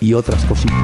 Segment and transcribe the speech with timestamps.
[0.00, 0.76] y otras cositas.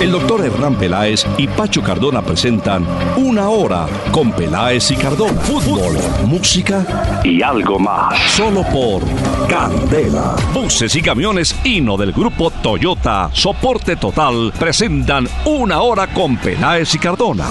[0.00, 2.86] El doctor Hernán Peláez y Pacho Cardona presentan
[3.16, 5.40] Una Hora con Peláez y Cardona.
[5.40, 8.18] Fútbol, música y algo más.
[8.32, 9.02] Solo por
[9.48, 10.36] Candela.
[10.52, 16.98] Buses y camiones Hino del grupo Toyota, soporte total, presentan Una Hora con Peláez y
[16.98, 17.46] Cardona.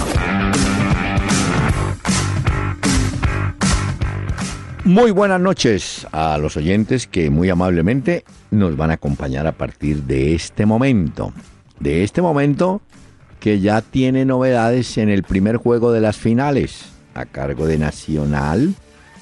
[4.88, 10.04] Muy buenas noches a los oyentes que muy amablemente nos van a acompañar a partir
[10.04, 11.34] de este momento.
[11.78, 12.80] De este momento
[13.38, 18.74] que ya tiene novedades en el primer juego de las finales, a cargo de Nacional,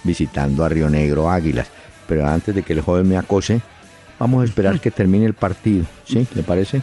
[0.04, 1.66] visitando a Río Negro Águilas.
[2.06, 3.60] Pero antes de que el joven me acose,
[4.20, 5.84] vamos a esperar que termine el partido.
[6.04, 6.28] ¿Sí?
[6.36, 6.80] ¿Le parece?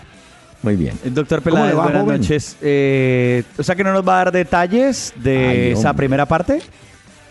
[0.62, 1.00] Muy bien.
[1.06, 2.58] El doctor Peláez, buenas noches.
[2.62, 6.62] Eh, o sea que no nos va a dar detalles de esa primera parte.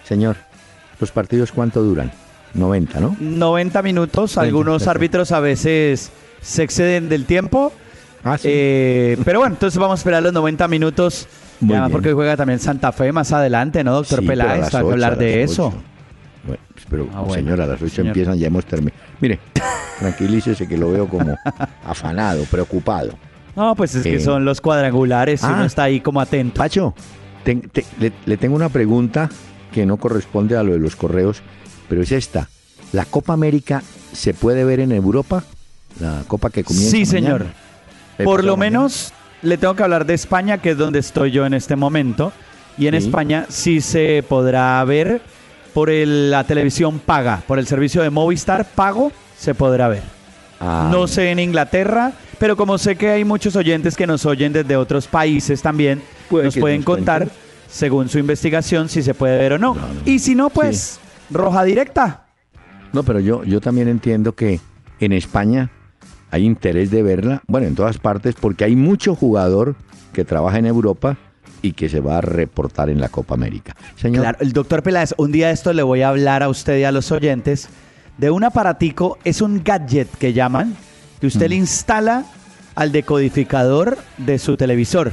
[0.05, 0.37] Señor,
[1.03, 2.13] ¿Los partidos cuánto duran?
[2.55, 3.17] 90, ¿no?
[3.19, 4.39] 90 minutos.
[4.39, 7.73] Algunos árbitros a veces se exceden del tiempo.
[8.23, 8.47] Ah, sí.
[8.49, 11.27] Eh, pero bueno, entonces vamos a esperar los 90 minutos.
[11.59, 14.71] Muy porque juega también Santa Fe más adelante, ¿no, doctor Peláez?
[14.71, 15.75] Para hablar de eso.
[16.47, 19.03] Bueno, pero ah, señor, a las 8 empiezan, ya hemos terminado.
[19.21, 19.41] Mire,
[19.99, 21.37] tranquilícese que lo veo como
[21.85, 23.19] afanado, preocupado.
[23.57, 25.67] No, pues es que eh, son los cuadrangulares y uno ah.
[25.67, 26.59] está ahí como atento.
[26.59, 26.95] Pacho,
[28.27, 29.29] le tengo una pregunta
[29.73, 31.43] que no corresponde a lo de los correos,
[31.89, 32.49] pero es esta.
[32.93, 35.43] ¿La Copa América se puede ver en Europa?
[35.99, 36.91] La Copa que comienza.
[36.91, 37.47] Sí, señor.
[38.23, 39.13] Por lo menos
[39.43, 42.33] le tengo que hablar de España, que es donde estoy yo en este momento.
[42.79, 45.21] Y en España sí se podrá ver
[45.75, 50.03] por la televisión paga, por el servicio de Movistar pago, se podrá ver.
[50.61, 50.89] Ah.
[50.91, 54.77] No sé en Inglaterra, pero como sé que hay muchos oyentes que nos oyen desde
[54.77, 57.29] otros países también, nos pueden contar
[57.73, 59.75] según su investigación, si se puede ver o no.
[60.05, 61.01] Y si no, pues
[61.31, 62.27] roja directa.
[62.93, 64.61] No, pero yo, yo también entiendo que
[65.01, 65.71] en España
[66.31, 69.75] hay interés de verla, bueno, en todas partes, porque hay mucho jugador
[70.13, 71.17] que trabaja en Europa
[71.63, 73.75] y que se va a reportar en la Copa América.
[73.97, 74.23] Señor.
[74.23, 76.93] Claro, el doctor Peláez, un día esto le voy a hablar a usted y a
[76.93, 77.69] los oyentes
[78.19, 80.77] de un aparatico, es un gadget que llaman,
[81.21, 82.25] que usted le instala
[82.75, 85.13] al decodificador de su televisor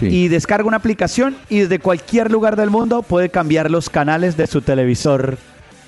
[0.00, 4.46] y descarga una aplicación y desde cualquier lugar del mundo puede cambiar los canales de
[4.46, 5.38] su televisor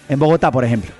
[0.08, 0.90] en Bogotá, por ejemplo.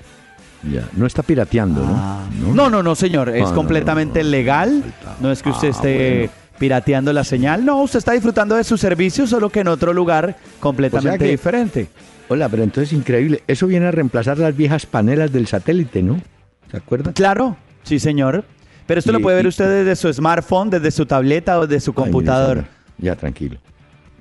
[0.63, 2.55] Ya, no está pirateando, ¿no?
[2.55, 3.29] No, no, no, señor.
[3.29, 4.83] es completamente legal.
[5.21, 7.65] No es que usted ah, esté pirateando la señal.
[7.65, 11.89] No, usted está disfrutando de su servicio, solo que en otro lugar completamente diferente.
[12.29, 13.43] Hola, pero entonces es increíble.
[13.47, 16.21] Eso viene a reemplazar las viejas panelas del satélite, ¿no?
[16.71, 17.13] ¿Se acuerda?
[17.13, 18.45] Claro, sí, señor.
[18.87, 21.93] Pero esto lo puede ver usted desde su smartphone, desde su tableta o desde su
[21.93, 22.65] computador.
[22.99, 23.59] Ya, tranquilo.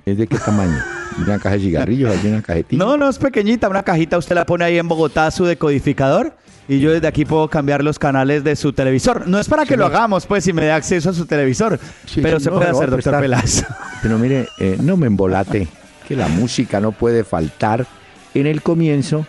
[0.04, 0.78] ¿Es de qué tamaño?
[1.18, 2.10] ¿Una caja de cigarrillos?
[2.10, 2.84] ¿Hay una cajetita?
[2.84, 3.68] No, no, es pequeñita.
[3.68, 6.36] Una cajita usted la pone ahí en Bogotá, su decodificador.
[6.68, 9.26] Y yo desde aquí puedo cambiar los canales de su televisor.
[9.26, 11.78] No es para que lo hagamos, pues, si me da acceso a su televisor.
[12.22, 13.64] pero se puede hacer, doctor Pelas.
[14.02, 15.66] Pero mire, eh, no me embolate,
[16.06, 17.86] que la música no puede faltar
[18.34, 19.26] en el comienzo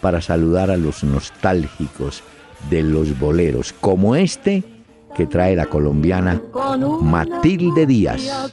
[0.00, 2.22] para saludar a los nostálgicos
[2.70, 4.64] de los boleros, como este
[5.14, 6.40] que trae la colombiana
[7.02, 8.50] Matilde Díaz.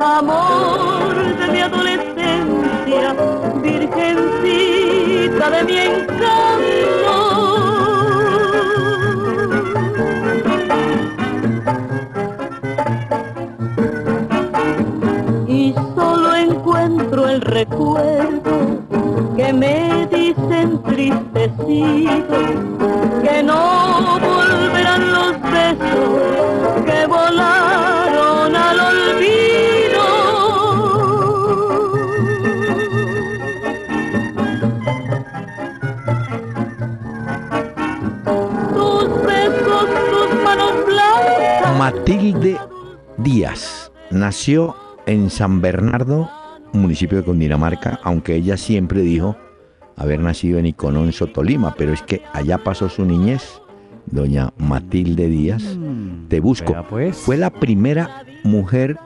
[0.00, 3.14] Amor de mi adolescencia,
[3.62, 7.11] virgencita de mi encanto.
[17.44, 18.82] Recuerdo
[19.36, 22.38] que me dice entristecido
[23.22, 30.06] que no volverán los besos que volaron al olvido.
[38.74, 41.78] Tus besos, tus manos blancas.
[41.78, 42.58] Matilde
[43.16, 46.41] Díaz nació en San Bernardo
[46.72, 49.36] municipio de Cundinamarca, aunque ella siempre dijo
[49.96, 53.60] haber nacido en Icononso, Tolima, pero es que allá pasó su niñez,
[54.06, 55.62] doña Matilde Díaz.
[55.78, 56.74] Mm, Te busco.
[56.88, 57.16] Pues.
[57.16, 58.96] Fue la primera mujer,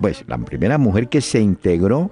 [0.00, 2.10] pues la primera mujer que se integró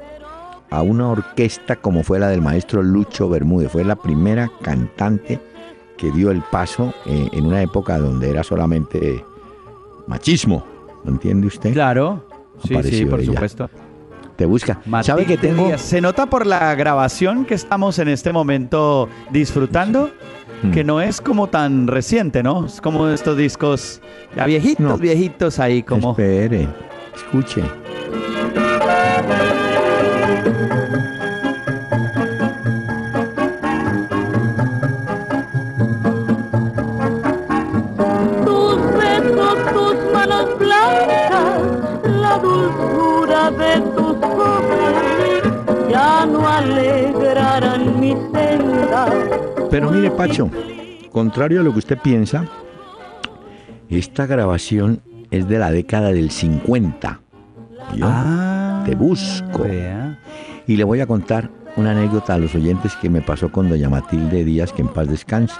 [0.70, 3.70] a una orquesta como fue la del maestro Lucho Bermúdez.
[3.70, 5.38] Fue la primera cantante
[5.96, 9.22] que dio el paso eh, en una época donde era solamente
[10.06, 10.64] machismo.
[11.04, 11.72] ¿No entiende usted?
[11.72, 12.26] Claro,
[12.66, 13.68] sí, sí, por supuesto.
[14.42, 14.80] Te busca.
[15.04, 15.78] ¿Sabe que tengo?
[15.78, 20.10] Se nota por la grabación que estamos en este momento disfrutando
[20.72, 20.86] que mm.
[20.86, 22.66] no es como tan reciente, ¿no?
[22.66, 24.00] Es como estos discos
[24.34, 26.10] ya viejitos, viejitos ahí como...
[26.10, 26.68] Espere,
[27.14, 27.62] escuche.
[38.44, 41.62] Tus besos, tus manos blancas,
[42.04, 43.91] la dulzura de
[46.26, 49.32] tus ojos ya no alegrarán mi senda
[49.72, 50.50] pero mire, Pacho,
[51.10, 52.44] contrario a lo que usted piensa,
[53.88, 57.22] esta grabación es de la década del 50.
[57.96, 59.64] Yo ah, te busco.
[60.66, 63.88] Y le voy a contar una anécdota a los oyentes que me pasó con doña
[63.88, 65.56] Matilde Díaz, que en paz descanse.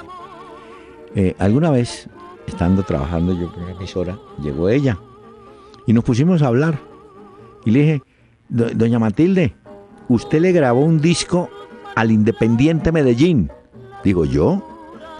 [1.14, 2.06] Eh, alguna vez,
[2.46, 4.98] estando trabajando yo en una emisora, llegó ella
[5.86, 6.78] y nos pusimos a hablar.
[7.64, 8.02] Y le dije,
[8.50, 9.54] doña Matilde,
[10.12, 11.50] usted le grabó un disco
[11.94, 13.50] al Independiente Medellín.
[14.04, 14.62] Digo, ¿yo?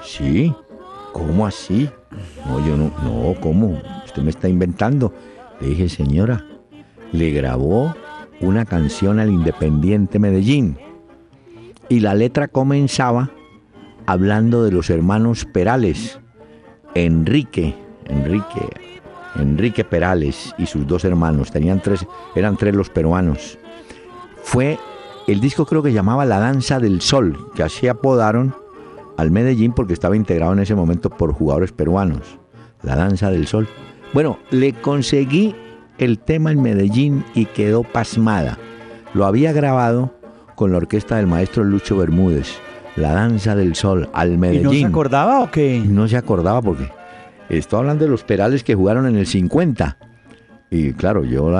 [0.05, 0.55] Sí.
[1.13, 1.89] ¿Cómo así?
[2.47, 3.81] No, yo no, no, ¿cómo?
[4.05, 5.13] Usted me está inventando.
[5.61, 6.45] Le dije, señora,
[7.13, 7.95] le grabó
[8.41, 10.79] una canción al Independiente Medellín.
[11.89, 13.31] Y la letra comenzaba
[14.07, 16.19] hablando de los hermanos Perales.
[16.95, 17.75] Enrique,
[18.07, 18.69] Enrique,
[19.37, 21.51] Enrique Perales y sus dos hermanos.
[21.51, 23.59] Tenían tres, eran tres los peruanos.
[24.43, 24.79] Fue,
[25.27, 28.55] el disco creo que llamaba La Danza del Sol, que así apodaron
[29.17, 32.39] al Medellín porque estaba integrado en ese momento por jugadores peruanos.
[32.83, 33.69] La danza del sol.
[34.13, 35.55] Bueno, le conseguí
[35.99, 38.59] el tema en Medellín y quedó pasmada.
[39.15, 40.13] Lo había grabado
[40.57, 42.59] con la orquesta del maestro Lucho Bermúdez.
[42.97, 44.63] La danza del sol al Medellín.
[44.63, 45.83] ¿Y no se acordaba o qué?
[45.87, 46.91] No se acordaba porque
[47.49, 49.97] estoy hablando de los Perales que jugaron en el 50.
[50.71, 51.53] Y claro, yo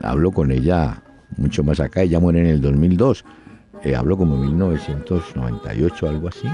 [0.00, 1.02] hablo con ella
[1.38, 2.02] mucho más acá.
[2.02, 3.24] Ella muere en el 2002.
[3.84, 6.48] Eh, hablo como 1998, algo así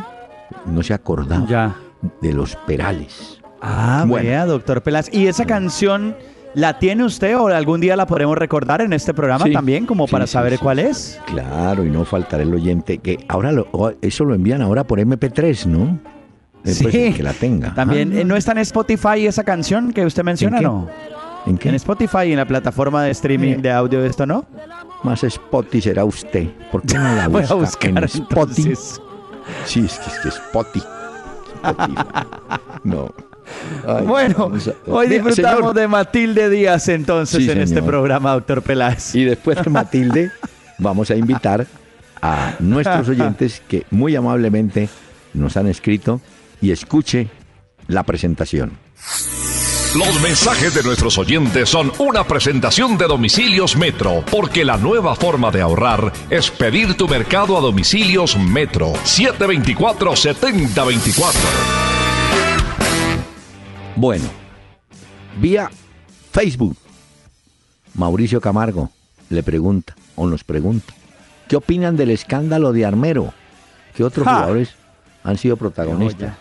[0.66, 1.76] no se acordaba
[2.20, 3.40] de los Perales.
[3.60, 4.46] Ah, bueno.
[4.46, 5.08] doctor Pelas.
[5.12, 6.16] ¿Y esa canción
[6.54, 10.26] la tiene usted o algún día la podremos recordar en este programa también, como para
[10.26, 11.20] saber cuál es?
[11.26, 13.52] Claro, y no faltará el oyente, que ahora
[14.02, 15.98] eso lo envían ahora por MP3, ¿no?
[16.64, 17.12] sí.
[17.12, 17.74] que la tenga.
[17.74, 18.24] También, ah.
[18.24, 20.88] ¿no está en Spotify esa canción que usted menciona, no?
[21.46, 21.68] ¿En qué?
[21.68, 24.46] En Spotify, en la plataforma de streaming de audio de esto, ¿no?
[25.02, 26.48] Más Spotify será usted.
[26.72, 28.74] ¿Por qué no la busca Voy a buscar, en Spotify?
[29.66, 30.82] Sí, es que es, que es Spotty.
[32.84, 33.14] No.
[34.04, 34.52] bueno,
[34.86, 39.14] hoy disfrutamos de Matilde Díaz entonces en este programa, doctor Peláez.
[39.14, 40.30] Y después de Matilde,
[40.78, 41.66] vamos a invitar
[42.20, 44.90] a nuestros oyentes que muy amablemente
[45.32, 46.20] nos han escrito
[46.60, 47.28] y escuche
[47.88, 48.72] la presentación.
[49.94, 55.52] Los mensajes de nuestros oyentes son una presentación de Domicilios Metro, porque la nueva forma
[55.52, 61.32] de ahorrar es pedir tu mercado a Domicilios Metro 724-7024.
[63.94, 64.24] Bueno,
[65.40, 65.70] vía
[66.32, 66.76] Facebook,
[67.94, 68.90] Mauricio Camargo
[69.30, 70.92] le pregunta, o nos pregunta,
[71.46, 73.32] ¿qué opinan del escándalo de Armero?
[73.94, 74.70] ¿Qué otros jugadores
[75.22, 76.34] han sido protagonistas?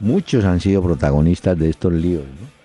[0.00, 2.55] Muchos han sido protagonistas de estos líos, ¿no?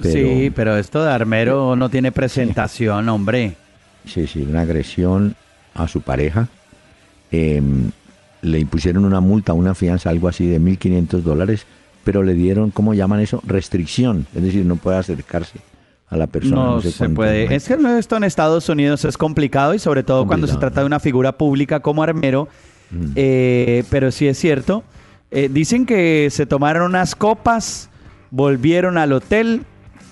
[0.00, 3.54] Sí, pero esto de Armero no tiene presentación, hombre.
[4.06, 5.34] Sí, sí, una agresión
[5.74, 6.48] a su pareja.
[7.30, 7.90] Em,
[8.42, 11.66] le impusieron una multa, una fianza, algo así de 1.500 dólares,
[12.04, 13.42] pero le dieron, ¿cómo llaman eso?
[13.44, 15.58] Restricción, es decir, no puede acercarse
[16.08, 16.56] a la persona.
[16.56, 17.54] No, se puede.
[17.54, 20.86] Es que esto en Estados Unidos es complicado y sobre todo cuando se trata de
[20.86, 22.48] una figura pública como Armero,
[22.90, 23.06] mm.
[23.16, 24.84] eh, pero sí es cierto.
[25.32, 27.90] Eh, dicen que se tomaron unas copas,
[28.30, 29.62] volvieron al hotel,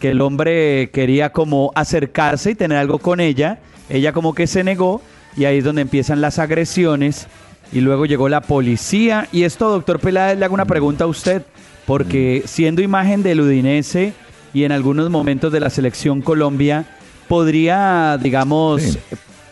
[0.04, 3.60] que el hombre quería como acercarse y tener algo con ella.
[3.88, 5.00] Ella como que se negó
[5.34, 7.26] y ahí es donde empiezan las agresiones
[7.72, 9.28] y luego llegó la policía.
[9.32, 11.40] Y esto, doctor Peláez, le hago una pregunta a usted,
[11.86, 12.48] porque mm.
[12.48, 14.12] siendo imagen del Udinese
[14.52, 16.84] y en algunos momentos de la selección Colombia,
[17.26, 18.98] podría, digamos,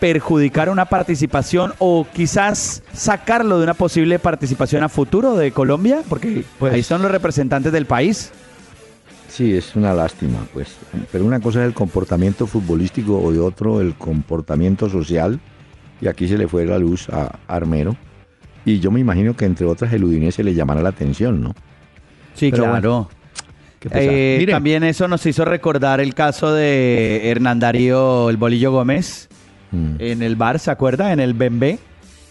[0.01, 6.45] perjudicar una participación o quizás sacarlo de una posible participación a futuro de Colombia, porque
[6.59, 8.33] pues, ahí son los representantes del país.
[9.33, 10.77] Sí, es una lástima, pues.
[11.11, 15.41] Pero una cosa es el comportamiento futbolístico o de otro el comportamiento social.
[16.03, 17.97] Y aquí se le fue la luz a Armero.
[18.67, 21.55] Y yo me imagino que entre otras el Udinese le llamará la atención, ¿no?
[22.35, 23.09] Sí, claro.
[23.91, 29.31] Eh, también eso nos hizo recordar el caso de Hernán Darío El Bolillo Gómez
[29.71, 29.95] mm.
[29.99, 31.11] en el Bar, ¿se acuerda?
[31.11, 31.79] En el Bembé.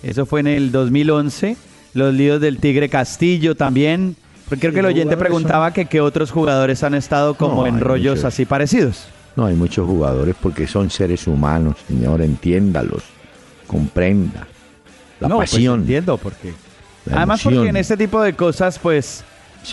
[0.03, 1.57] Eso fue en el 2011.
[1.95, 4.15] Los líos del Tigre Castillo también.
[4.59, 8.45] Creo que el oyente preguntaba que qué otros jugadores han estado como en rollos así
[8.45, 9.07] parecidos.
[9.35, 13.03] No, hay muchos jugadores porque son seres humanos, señor, entiéndalos,
[13.65, 14.47] comprenda.
[15.19, 15.81] La no, pues pasión.
[15.81, 16.53] entiendo porque.
[17.11, 19.23] Además, porque en este tipo de cosas, pues,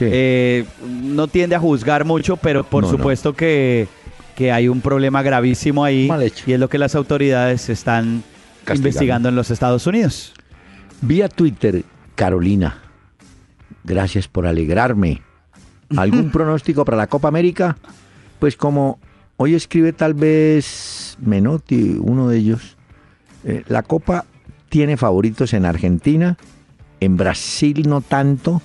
[0.01, 3.89] eh, no tiende a juzgar mucho, pero por supuesto Que,
[4.37, 6.09] que hay un problema gravísimo ahí
[6.47, 8.23] y es lo que las autoridades están
[8.73, 10.35] investigando en los Estados Unidos.
[11.01, 12.79] Vía Twitter, Carolina,
[13.85, 15.23] gracias por alegrarme.
[15.97, 17.77] ¿Algún pronóstico para la Copa América?
[18.39, 18.99] Pues como
[19.37, 22.77] hoy escribe tal vez Menotti, uno de ellos,
[23.45, 24.25] eh, la Copa
[24.69, 26.37] tiene favoritos en Argentina,
[27.01, 28.63] en Brasil no tanto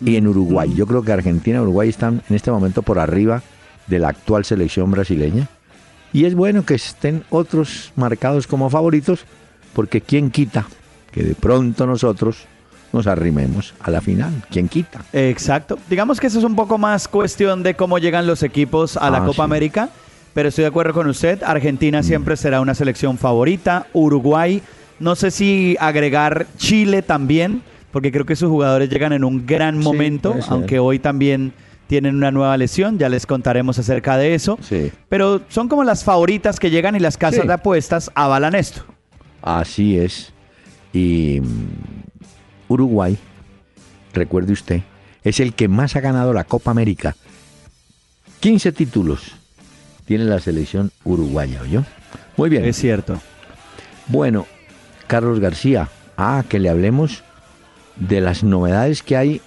[0.00, 0.72] y en Uruguay.
[0.74, 3.42] Yo creo que Argentina y Uruguay están en este momento por arriba
[3.86, 5.48] de la actual selección brasileña.
[6.12, 9.24] Y es bueno que estén otros marcados como favoritos,
[9.72, 10.66] porque ¿quién quita
[11.10, 12.46] que de pronto nosotros
[12.92, 14.30] nos arrimemos a la final.
[14.50, 15.00] ¿Quién quita?
[15.12, 15.78] Exacto.
[15.88, 19.18] Digamos que eso es un poco más cuestión de cómo llegan los equipos a la
[19.18, 19.88] ah, Copa América,
[20.34, 21.42] pero estoy de acuerdo con usted.
[21.42, 22.04] Argentina mm.
[22.04, 23.86] siempre será una selección favorita.
[23.92, 24.62] Uruguay,
[24.98, 29.78] no sé si agregar Chile también, porque creo que sus jugadores llegan en un gran
[29.78, 31.52] momento, aunque hoy también
[31.86, 34.58] tienen una nueva lesión, ya les contaremos acerca de eso.
[34.62, 34.90] Sí.
[35.08, 38.82] Pero son como las favoritas que llegan y las casas de apuestas avalan esto.
[39.42, 40.32] Así es.
[40.94, 41.42] Y
[42.72, 43.18] Uruguay,
[44.12, 44.82] recuerde usted,
[45.24, 47.16] es el que más ha ganado la Copa América.
[48.40, 49.32] 15 títulos
[50.04, 51.84] tiene la selección uruguaya, ¿oyó?
[52.36, 52.64] Muy bien.
[52.64, 53.20] Es cierto.
[54.08, 54.46] Bueno,
[55.06, 57.22] Carlos García, ah, que le hablemos
[57.96, 59.40] de las novedades que hay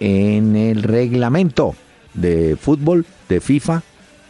[0.00, 1.74] en el reglamento
[2.12, 3.82] de fútbol de FIFA,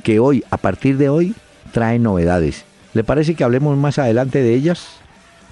[0.03, 1.35] que hoy, a partir de hoy,
[1.73, 2.65] trae novedades.
[2.93, 4.87] ¿Le parece que hablemos más adelante de ellas?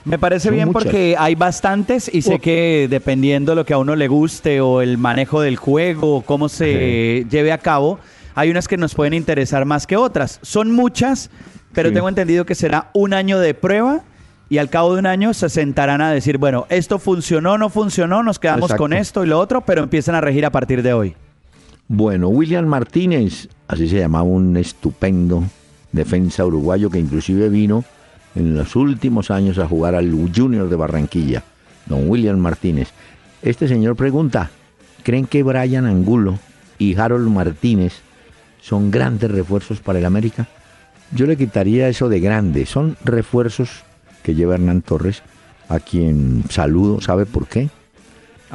[0.04, 3.94] Me parece bien porque hay bastantes y sé que dependiendo de lo que a uno
[3.94, 8.00] le guste o el manejo del juego o cómo se lleve a cabo,
[8.35, 10.40] hay unas que nos pueden interesar más que otras.
[10.42, 11.30] Son muchas,
[11.73, 14.02] pero tengo entendido que será un año de prueba
[14.49, 18.23] y al cabo de un año se sentarán a decir, bueno, esto funcionó, no funcionó,
[18.23, 21.14] nos quedamos con esto y lo otro, pero empiezan a regir a partir de hoy.
[21.87, 25.44] Bueno, William Martínez, así se llamaba un estupendo
[25.92, 27.85] defensa uruguayo que inclusive vino
[28.35, 31.43] en los últimos años a jugar al Junior de Barranquilla,
[31.87, 32.91] don William Martínez.
[33.43, 34.51] Este señor pregunta,
[35.03, 36.39] ¿creen que Brian Angulo
[36.79, 37.95] y Harold Martínez
[38.61, 40.49] son grandes refuerzos para el América?
[41.15, 43.83] Yo le quitaría eso de grande, son refuerzos
[44.23, 45.23] que lleva Hernán Torres,
[45.69, 47.69] a quien saludo, ¿sabe por qué?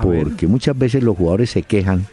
[0.01, 2.05] Porque muchas veces los jugadores se quejan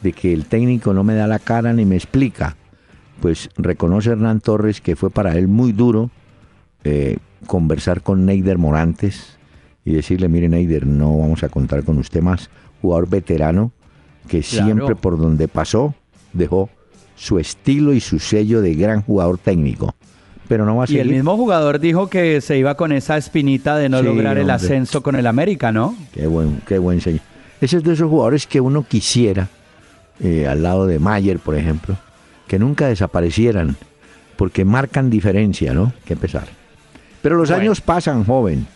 [0.00, 2.56] de que el técnico no me da la cara ni me explica.
[3.20, 6.10] Pues reconoce Hernán Torres que fue para él muy duro
[6.86, 9.38] eh, conversar con Neider Morantes
[9.84, 12.50] y decirle, mire Neider, no vamos a contar con usted más.
[12.82, 13.72] Jugador veterano
[14.28, 15.94] que siempre por donde pasó
[16.32, 16.68] dejó
[17.14, 19.94] su estilo y su sello de gran jugador técnico.
[20.48, 23.76] Pero no va a Y el mismo jugador dijo que se iba con esa espinita
[23.76, 25.96] de no lograr el ascenso con el América, ¿no?
[26.12, 27.20] Qué buen, qué buen sello.
[27.60, 29.48] Ese es de esos jugadores que uno quisiera,
[30.20, 31.96] eh, al lado de Mayer, por ejemplo,
[32.46, 33.76] que nunca desaparecieran,
[34.36, 35.92] porque marcan diferencia, ¿no?
[36.04, 36.46] Que empezar.
[37.26, 38.68] Pero los años pasan, joven.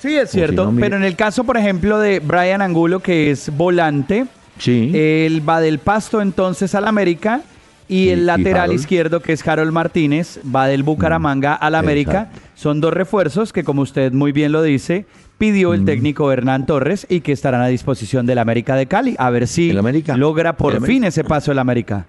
[0.00, 0.74] Sí, es cierto.
[0.80, 4.26] pero en el caso, por ejemplo, de Brian Angulo, que es volante,
[4.58, 4.90] sí.
[4.92, 7.42] él va del Pasto entonces al América.
[7.86, 12.32] Y el lateral izquierdo, que es Harold Martínez, va del Bucaramanga al América.
[12.56, 15.06] Son dos refuerzos que, como usted muy bien lo dice,
[15.38, 15.86] pidió el mm.
[15.86, 19.14] técnico Hernán Torres y que estarán a disposición del América de Cali.
[19.16, 19.72] A ver si
[20.16, 22.04] logra por fin ese paso el América.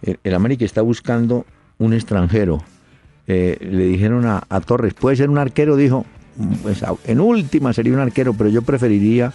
[0.00, 1.44] el América está buscando
[1.76, 2.62] un extranjero
[3.26, 6.04] eh, le dijeron a, Torres, puede ser un arquero, dijo,
[6.62, 9.32] pues, en última sería un arquero, pero yo preferiría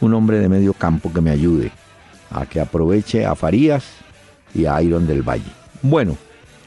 [0.00, 1.70] un hombre de medio campo que me ayude
[2.30, 3.84] a que aproveche a Farías
[4.54, 5.50] y a Iron del Valle.
[5.82, 6.16] Bueno.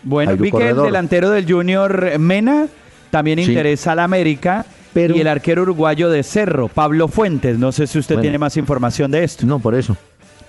[0.03, 2.67] Bueno, vi que el delantero del Junior Mena
[3.11, 4.65] también interesa a la América.
[4.93, 7.57] Pero, y el arquero uruguayo de Cerro, Pablo Fuentes.
[7.59, 9.45] No sé si usted tiene más información de esto.
[9.45, 9.95] No, por eso.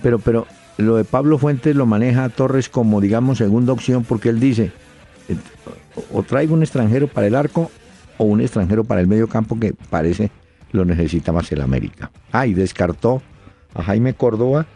[0.03, 0.47] Pero, pero
[0.79, 4.73] lo de Pablo Fuentes lo maneja Torres como, digamos, segunda opción porque él dice,
[6.13, 7.71] o traigo un extranjero para el arco
[8.19, 10.31] o un extranjero para el medio campo que parece
[10.73, 12.11] lo necesita más el América.
[12.31, 13.23] Ah, y descartó
[13.75, 14.67] a Jaime Córdoba,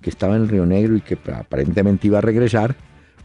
[0.00, 2.74] que estaba en el Río Negro y que aparentemente iba a regresar,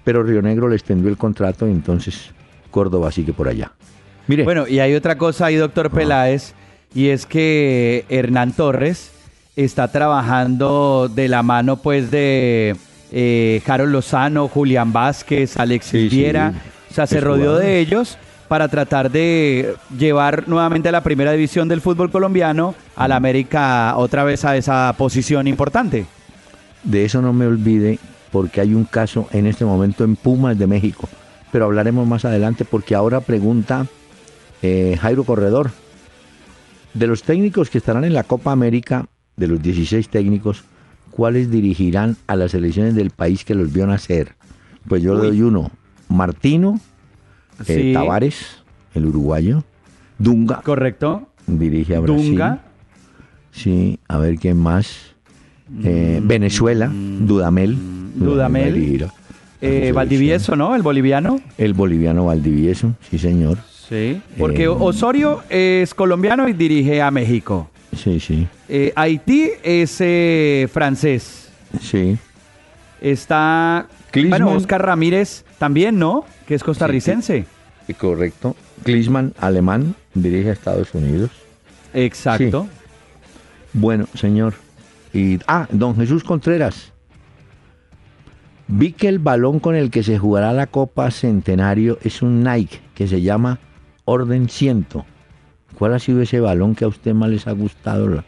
[0.03, 2.31] pero Río Negro le extendió el contrato y entonces
[2.71, 3.71] Córdoba sigue por allá.
[4.27, 4.43] Mire.
[4.43, 6.53] Bueno, y hay otra cosa ahí, doctor Peláez,
[6.93, 9.11] y es que Hernán Torres
[9.55, 12.75] está trabajando de la mano pues de
[13.11, 16.53] eh, Harold Lozano, Julián Vázquez, Alexis Viera.
[16.89, 21.67] O sea, se rodeó de ellos para tratar de llevar nuevamente a la primera división
[21.67, 26.05] del fútbol colombiano a la América otra vez a esa posición importante.
[26.83, 27.99] De eso no me olvide
[28.31, 31.09] porque hay un caso en este momento en Pumas de México.
[31.51, 33.85] Pero hablaremos más adelante porque ahora pregunta
[34.61, 35.71] eh, Jairo Corredor,
[36.93, 40.63] de los técnicos que estarán en la Copa América, de los 16 técnicos,
[41.17, 44.35] ¿cuáles dirigirán a las selecciones del país que los vio nacer?
[44.87, 45.71] Pues yo le doy uno,
[46.07, 46.79] Martino,
[47.67, 49.63] eh, Tavares, el uruguayo,
[50.19, 50.61] Dunga.
[50.61, 51.27] Correcto.
[51.47, 52.29] Dirige a Brasil.
[52.29, 52.61] Dunga.
[53.51, 55.15] Sí, a ver quién más.
[55.83, 56.27] Eh, mm.
[56.27, 57.77] Venezuela, Dudamel.
[58.15, 59.09] Dudamel.
[59.59, 60.75] Eh, Valdivieso, ¿no?
[60.75, 61.41] El boliviano.
[61.57, 63.57] El boliviano Valdivieso, sí, señor.
[63.89, 67.69] Sí, porque eh, Osorio es colombiano y dirige a México.
[67.97, 68.47] Sí, sí.
[68.69, 71.49] Eh, Haití es francés.
[71.81, 72.17] Sí.
[73.01, 73.87] Está,
[74.29, 76.25] bueno, Oscar Ramírez también, ¿no?
[76.47, 77.45] Que es costarricense.
[77.85, 78.55] Sí, correcto.
[78.83, 81.31] Klisman, alemán, dirige a Estados Unidos.
[81.93, 82.67] Exacto.
[83.73, 84.53] Bueno, señor.
[85.13, 86.91] Y, ah, don Jesús Contreras.
[88.67, 92.81] Vi que el balón con el que se jugará la Copa Centenario es un Nike
[92.95, 93.59] que se llama
[94.03, 95.05] Orden Ciento.
[95.77, 98.23] ¿Cuál ha sido ese balón que a usted más les ha gustado?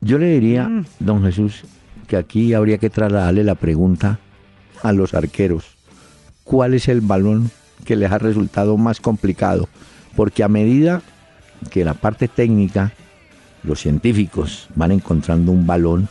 [0.00, 0.86] Yo le diría, mm.
[0.98, 1.62] don Jesús,
[2.08, 4.18] que aquí habría que trasladarle la pregunta
[4.82, 5.76] a los arqueros.
[6.42, 7.52] ¿Cuál es el balón
[7.84, 9.68] que les ha resultado más complicado?
[10.16, 11.00] Porque a medida
[11.70, 12.92] que la parte técnica,
[13.62, 16.08] los científicos van encontrando un balón,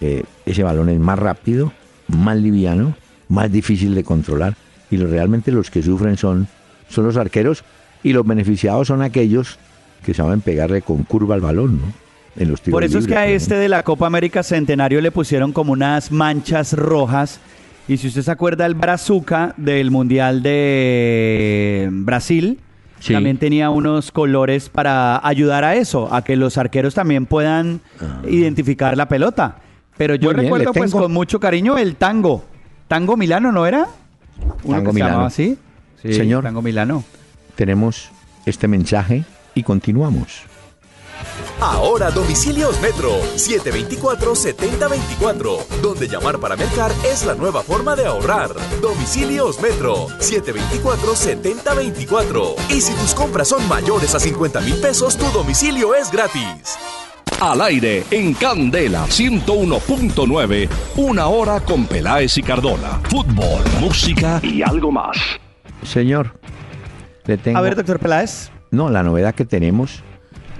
[0.00, 1.72] eh, ese balón es más rápido,
[2.06, 2.94] más liviano,
[3.28, 4.54] más difícil de controlar
[4.92, 6.46] y realmente los que sufren son,
[6.88, 7.64] son los arqueros
[8.04, 9.58] y los beneficiados son aquellos
[10.04, 12.04] que saben pegarle con curva al balón, ¿no?
[12.36, 15.52] En los por eso es que a este de la Copa América Centenario le pusieron
[15.52, 17.40] como unas manchas rojas.
[17.86, 22.58] Y si usted se acuerda el Brazuca del Mundial de Brasil,
[23.06, 28.22] también tenía unos colores para ayudar a eso, a que los arqueros también puedan ah.
[28.28, 29.58] identificar la pelota.
[29.96, 32.44] Pero yo recuerdo pues con mucho cariño el tango.
[32.88, 33.86] Tango Milano, ¿no era?
[34.68, 35.24] tango Milano.
[35.24, 35.56] así.
[36.02, 36.42] Sí, Señor.
[36.42, 37.04] Tango Milano.
[37.56, 38.10] Tenemos
[38.46, 40.44] este mensaje y continuamos.
[41.60, 48.50] Ahora domicilios Metro 724-7024, donde llamar para mercar es la nueva forma de ahorrar.
[48.82, 52.56] Domicilios Metro 724-7024.
[52.70, 56.76] Y si tus compras son mayores a 50 mil pesos, tu domicilio es gratis.
[57.40, 63.00] Al aire en Candela 101.9, una hora con Peláez y Cardona.
[63.04, 65.16] Fútbol, música y algo más.
[65.82, 66.38] Señor,
[67.24, 67.58] tengo...
[67.58, 68.50] A ver, doctor Peláez.
[68.70, 70.02] No, la novedad que tenemos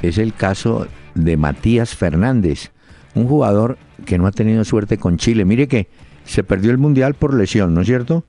[0.03, 2.73] es el caso de Matías Fernández,
[3.15, 5.45] un jugador que no ha tenido suerte con Chile.
[5.45, 5.89] Mire que
[6.25, 8.25] se perdió el Mundial por lesión, ¿no es cierto?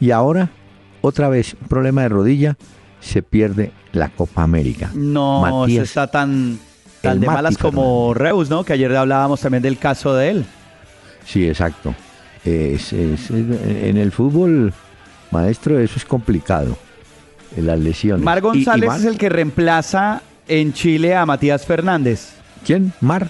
[0.00, 0.50] Y ahora,
[1.00, 2.56] otra vez, problema de rodilla,
[3.00, 4.90] se pierde la Copa América.
[4.94, 6.58] No, se está tan
[7.04, 8.64] Tan de malas como Reus, ¿no?
[8.64, 10.46] Que ayer hablábamos también del caso de él.
[11.24, 11.94] Sí, exacto.
[12.44, 14.72] en el fútbol,
[15.30, 16.76] maestro, eso es complicado.
[17.56, 18.24] Las lesiones.
[18.24, 22.34] Mar González es el que reemplaza en Chile a Matías Fernández.
[22.66, 22.92] ¿Quién?
[23.00, 23.28] Mar.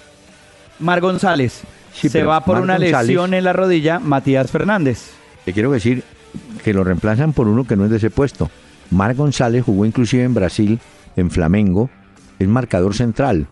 [0.78, 1.62] Mar González.
[1.92, 5.12] Se va por una lesión en la rodilla, Matías Fernández.
[5.44, 6.02] Te quiero decir
[6.64, 8.50] que lo reemplazan por uno que no es de ese puesto.
[8.90, 10.80] Mar González jugó inclusive en Brasil,
[11.16, 11.90] en Flamengo,
[12.38, 13.46] es marcador central.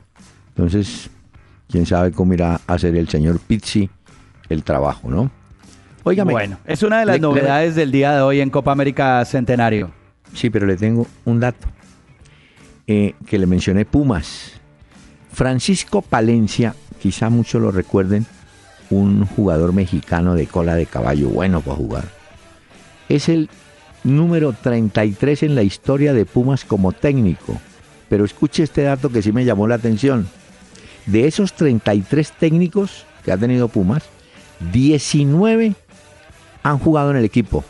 [0.48, 1.11] Entonces,
[1.70, 3.88] quién sabe cómo irá a hacer el señor Pizzi
[4.48, 5.30] el trabajo, ¿no?
[6.04, 6.32] Óigame.
[6.32, 9.90] Bueno, es una de las novedades del día de hoy en Copa América Centenario.
[10.34, 11.66] Sí, pero le tengo un dato
[12.86, 14.52] eh, que le mencioné Pumas.
[15.32, 18.26] Francisco Palencia, quizá muchos lo recuerden,
[18.90, 22.04] un jugador mexicano de cola de caballo, bueno para jugar.
[23.08, 23.48] Es el
[24.04, 27.60] número 33 en la historia de Pumas como técnico.
[28.08, 30.28] Pero escuche este dato que sí me llamó la atención.
[31.06, 34.04] De esos 33 técnicos que ha tenido Pumas,
[34.72, 35.74] 19
[36.62, 37.64] han jugado en el equipo.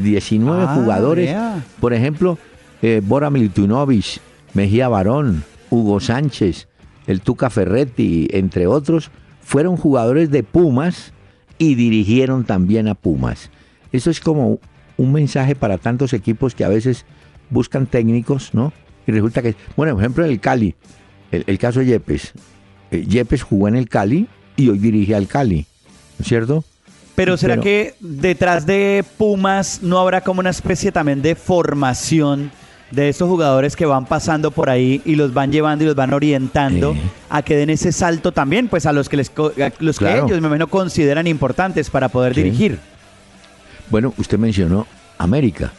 [0.00, 1.36] 19 ah, jugadores,
[1.80, 2.38] por ejemplo,
[2.80, 4.20] eh, Bora Miltunovic,
[4.54, 6.68] Mejía Barón, Hugo Sánchez,
[7.06, 9.10] el Tuca Ferretti, entre otros,
[9.42, 11.12] fueron jugadores de Pumas
[11.58, 13.50] y dirigieron también a Pumas.
[13.92, 14.58] Eso es como
[14.96, 17.04] un mensaje para tantos equipos que a veces
[17.50, 18.72] buscan técnicos, ¿no?
[19.06, 20.74] Y resulta que, bueno, por ejemplo, en el Cali,
[21.30, 22.32] el, caso de Yepes.
[22.90, 25.66] Eh, Yepes jugó en el Cali y hoy dirige al Cali,
[26.18, 26.64] ¿no es cierto?
[27.14, 32.50] Pero ¿será que detrás de Pumas no habrá como una especie también de formación
[32.92, 36.12] de esos jugadores que van pasando por ahí y los van llevando y los van
[36.12, 36.94] orientando
[37.30, 39.32] a que den ese salto también, pues a los que, les,
[39.78, 42.78] los que ellos me imagino consideran importantes para poder dirigir?
[43.90, 44.86] Bueno, usted mencionó
[45.18, 45.72] América.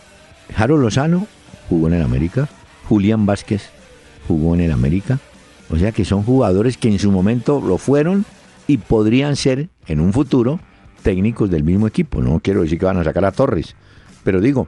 [0.56, 1.28] Jaro Lozano
[1.70, 2.48] jugó en el América.
[2.90, 3.70] Julián Vázquez
[4.28, 5.20] jugó en el América.
[5.70, 8.26] O sea que son jugadores que en su momento lo fueron
[8.68, 10.60] y podrían ser en un futuro
[11.04, 12.22] técnicos del mismo equipo.
[12.22, 13.76] No quiero decir que van a sacar a Torres,
[14.24, 14.68] pero digo,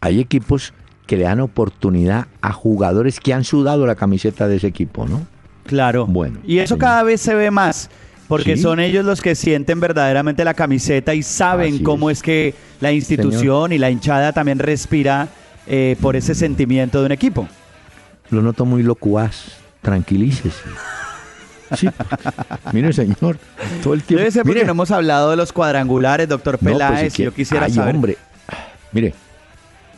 [0.00, 0.72] hay equipos
[1.06, 5.26] que le dan oportunidad a jugadores que han sudado la camiseta de ese equipo, ¿no?
[5.64, 6.06] Claro.
[6.06, 6.38] Bueno.
[6.46, 7.90] Y eso cada vez se ve más,
[8.28, 12.22] porque son ellos los que sienten verdaderamente la camiseta y saben cómo es.
[12.22, 15.28] que la institución y la hinchada también respira
[15.66, 17.48] eh, por ese sentimiento de un equipo.
[18.30, 19.58] Lo noto muy locuaz.
[19.82, 20.62] Tranquilícese.
[21.76, 21.88] Sí.
[22.72, 23.38] Mire, señor,
[23.82, 24.20] todo el tiempo.
[24.20, 27.78] Debe ser porque no hemos hablado de los cuadrangulares, doctor pues, Peláez, yo quisiera ay,
[27.78, 28.16] hombre.
[28.92, 29.14] Mire,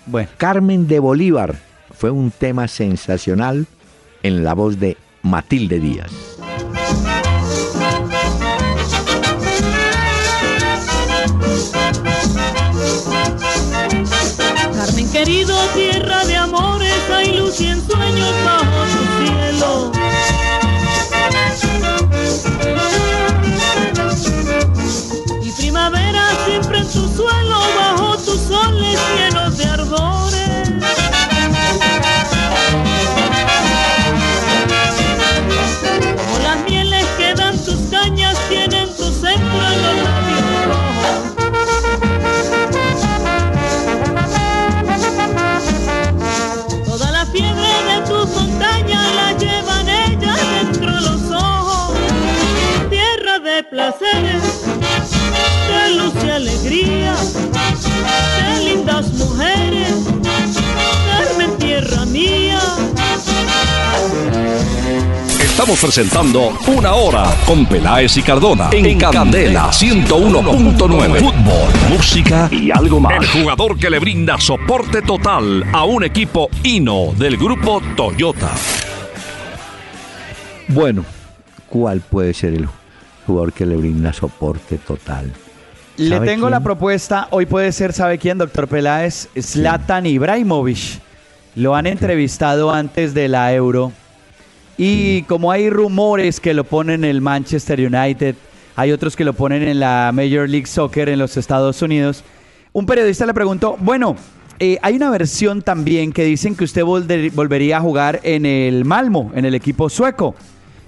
[0.07, 0.29] bueno.
[0.37, 1.55] Carmen de Bolívar
[1.97, 3.67] fue un tema sensacional
[4.23, 6.13] en la voz de Matilde Díaz.
[53.99, 54.65] Placeres,
[55.69, 59.95] de luz y alegría, de lindas mujeres,
[61.59, 62.59] tierra mía.
[65.41, 71.19] Estamos presentando Una Hora con Peláez y Cardona en, Candela 101.9.
[71.19, 73.13] Fútbol, música y algo más.
[73.15, 78.51] El jugador que le brinda soporte total a un equipo hino del grupo Toyota.
[80.69, 81.05] Bueno,
[81.69, 82.67] ¿cuál puede ser el
[83.27, 85.33] jugador que le brinda soporte total?
[85.97, 89.29] Le tengo la propuesta, hoy puede ser, ¿sabe quién, doctor Peláez?
[89.39, 91.01] Zlatan Ibrahimovic.
[91.55, 93.93] Lo han entrevistado antes de la Euro
[94.79, 98.35] y como hay rumores que lo ponen en el Manchester United,
[98.75, 102.25] hay otros que lo ponen en la Major League Soccer en los Estados Unidos,
[102.73, 104.17] un periodista le preguntó, bueno,
[104.59, 109.31] eh, hay una versión también que dicen que usted volvería a jugar en el Malmo,
[109.35, 110.35] en el equipo sueco.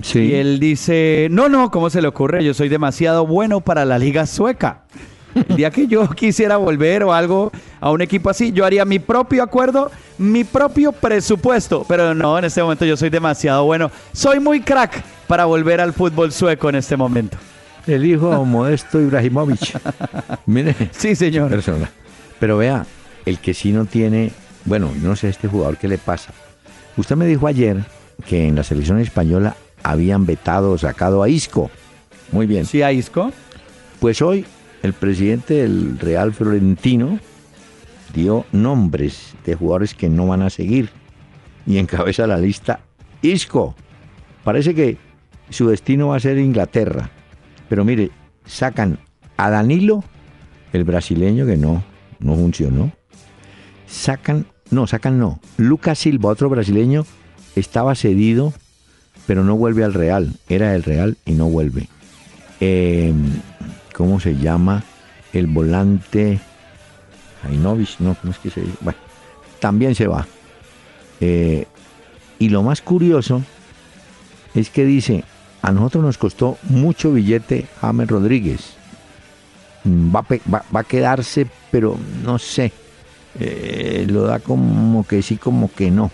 [0.02, 0.20] Sí.
[0.20, 2.44] Y él dice, no, no, ¿cómo se le ocurre?
[2.44, 4.82] Yo soy demasiado bueno para la liga sueca.
[5.34, 8.98] El día que yo quisiera volver o algo a un equipo así, yo haría mi
[8.98, 11.84] propio acuerdo, mi propio presupuesto.
[11.88, 13.90] Pero no, en este momento yo soy demasiado bueno.
[14.12, 17.36] Soy muy crack para volver al fútbol sueco en este momento.
[17.86, 19.78] El hijo Modesto Ibrahimovic.
[20.46, 20.74] Mire.
[20.92, 21.50] Sí, señor.
[21.50, 21.90] Persona.
[22.38, 22.86] Pero vea,
[23.26, 24.32] el que sí no tiene,
[24.64, 26.32] bueno, no sé este jugador qué le pasa.
[26.96, 27.78] Usted me dijo ayer
[28.26, 31.70] que en la selección española habían vetado o sacado a Isco.
[32.32, 32.66] Muy bien.
[32.66, 33.30] Sí, a Isco.
[34.00, 34.44] Pues hoy
[34.82, 37.20] el presidente del Real Florentino
[38.12, 40.90] dio nombres de jugadores que no van a seguir
[41.66, 42.80] y encabeza la lista
[43.22, 43.74] Isco.
[44.42, 44.98] Parece que
[45.50, 47.10] su destino va a ser Inglaterra.
[47.68, 48.10] Pero mire,
[48.44, 48.98] sacan
[49.36, 50.04] a Danilo,
[50.72, 51.82] el brasileño que no,
[52.18, 52.92] no funcionó.
[53.86, 55.40] Sacan, no, sacan no.
[55.56, 57.06] Lucas Silva, otro brasileño,
[57.56, 58.52] estaba cedido,
[59.26, 60.32] pero no vuelve al Real.
[60.48, 61.88] Era el Real y no vuelve.
[62.60, 63.12] Eh,
[63.94, 64.82] ¿cómo se llama?
[65.32, 66.40] El volante
[67.42, 68.76] Jainovich, no, ¿cómo es que se dice?
[68.80, 68.98] Bueno,
[69.60, 70.26] también se va.
[71.20, 71.66] Eh,
[72.38, 73.42] y lo más curioso
[74.54, 75.24] es que dice,
[75.62, 78.74] a nosotros nos costó mucho billete James Rodríguez.
[79.84, 82.72] Mm, va, va, a quedarse, pero no sé.
[83.40, 86.10] Eh, lo da como que sí, como que no.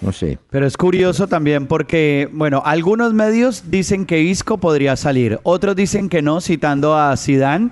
[0.00, 0.38] No sé.
[0.50, 6.08] Pero es curioso también porque, bueno, algunos medios dicen que Isco podría salir, otros dicen
[6.08, 7.70] que no, citando a Zidane,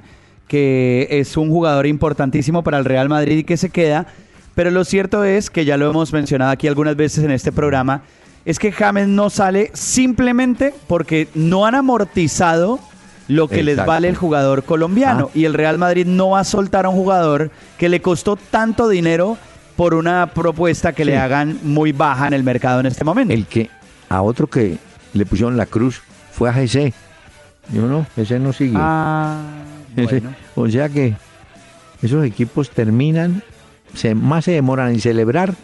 [0.48, 4.06] que es un jugador importantísimo para el Real Madrid y que se queda.
[4.54, 8.02] Pero lo cierto es que ya lo hemos mencionado aquí algunas veces en este programa,
[8.44, 12.78] es que James no sale simplemente porque no han amortizado
[13.28, 15.28] lo que les vale el jugador colombiano.
[15.28, 15.32] Ah.
[15.34, 18.88] Y el Real Madrid no va a soltar a un jugador que le costó tanto
[18.88, 19.36] dinero
[19.76, 23.32] por una propuesta que le hagan muy baja en el mercado en este momento.
[23.32, 23.70] El que
[24.08, 24.78] a otro que
[25.12, 26.92] le pusieron la cruz fue a GC.
[27.72, 28.76] Yo no, ese no sigue.
[28.76, 29.40] Ah,
[30.54, 31.14] o sea que
[32.02, 33.42] esos equipos terminan,
[33.94, 35.54] se, más se demoran en celebrar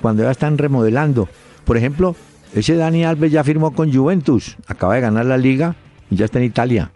[0.00, 1.28] cuando ya están remodelando.
[1.64, 2.16] Por ejemplo,
[2.54, 5.74] ese Dani Alves ya firmó con Juventus, acaba de ganar la liga
[6.10, 6.90] y ya está en Italia.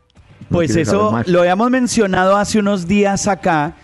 [0.49, 3.75] pues eso lo habíamos mencionado hace unos días acá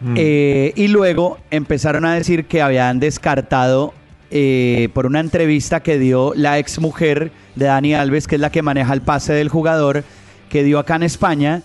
[0.00, 0.14] Mm.
[0.16, 3.94] Eh, y luego empezaron a decir que habían descartado
[4.30, 8.50] eh, por una entrevista que dio la ex mujer de Dani Alves, que es la
[8.50, 10.04] que maneja el pase del jugador,
[10.48, 11.62] que dio acá en España.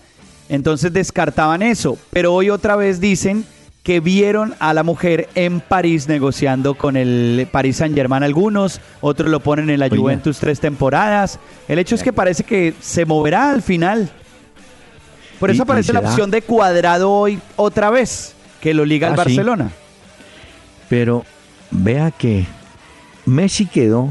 [0.48, 3.44] Entonces descartaban eso, pero hoy otra vez dicen
[3.82, 9.28] que vieron a la mujer en París negociando con el Paris Saint Germain algunos, otros
[9.28, 11.40] lo ponen en la Juventus tres temporadas.
[11.66, 14.08] El hecho es que parece que se moverá al final.
[15.42, 19.16] Por eso aparece la opción de cuadrado hoy otra vez, que lo liga al ah,
[19.16, 19.72] Barcelona.
[20.88, 21.24] Pero
[21.72, 22.46] vea que
[23.26, 24.08] Messi quedó,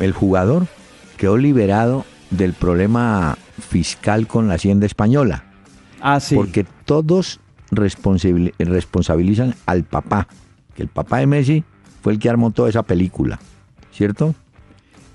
[0.00, 0.66] el jugador,
[1.16, 5.44] quedó liberado del problema fiscal con la Hacienda Española.
[6.00, 6.34] Ah, sí.
[6.34, 7.38] Porque todos
[7.70, 10.26] responsabilizan al papá,
[10.74, 11.62] que el papá de Messi
[12.02, 13.38] fue el que armó toda esa película,
[13.92, 14.34] ¿cierto?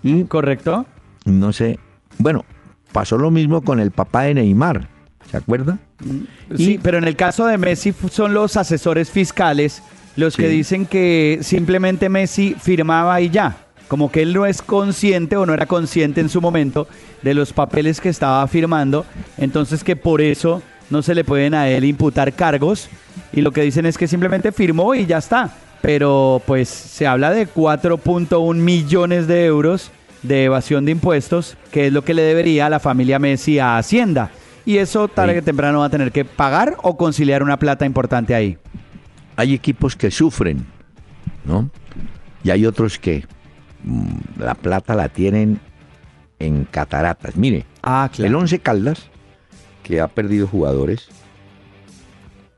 [0.03, 0.85] Y correcto.
[1.25, 1.79] No sé,
[2.17, 2.45] bueno,
[2.93, 4.87] pasó lo mismo con el papá de Neymar,
[5.29, 5.77] ¿se acuerda?
[6.03, 9.81] Mm, sí, pero en el caso de Messi son los asesores fiscales
[10.15, 13.55] los que dicen que simplemente Messi firmaba y ya,
[13.87, 16.87] como que él no es consciente o no era consciente en su momento
[17.21, 19.05] de los papeles que estaba firmando,
[19.37, 22.89] entonces que por eso no se le pueden a él imputar cargos
[23.31, 25.51] y lo que dicen es que simplemente firmó y ya está.
[25.81, 29.91] Pero pues se habla de 4.1 millones de euros
[30.23, 33.77] de evasión de impuestos, que es lo que le debería a la familia Messi a
[33.77, 34.31] Hacienda.
[34.65, 38.35] Y eso tarde que temprano va a tener que pagar o conciliar una plata importante
[38.35, 38.57] ahí.
[39.35, 40.65] Hay equipos que sufren,
[41.45, 41.69] ¿no?
[42.43, 43.25] Y hay otros que
[43.83, 45.59] mm, la plata la tienen
[46.39, 47.35] en cataratas.
[47.35, 49.09] Mire, ah, el Once Caldas
[49.89, 51.07] que ha perdido jugadores,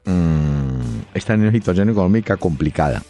[0.03, 3.03] mm, está en una situación económica complicada.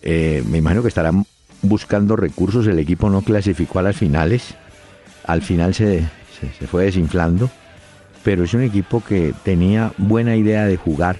[0.00, 1.26] Eh, me imagino que estarán
[1.62, 4.54] buscando recursos, el equipo no clasificó a las finales,
[5.26, 6.04] al final se,
[6.40, 7.50] se, fue desinflando,
[8.22, 11.16] pero es un equipo que tenía buena idea de jugar,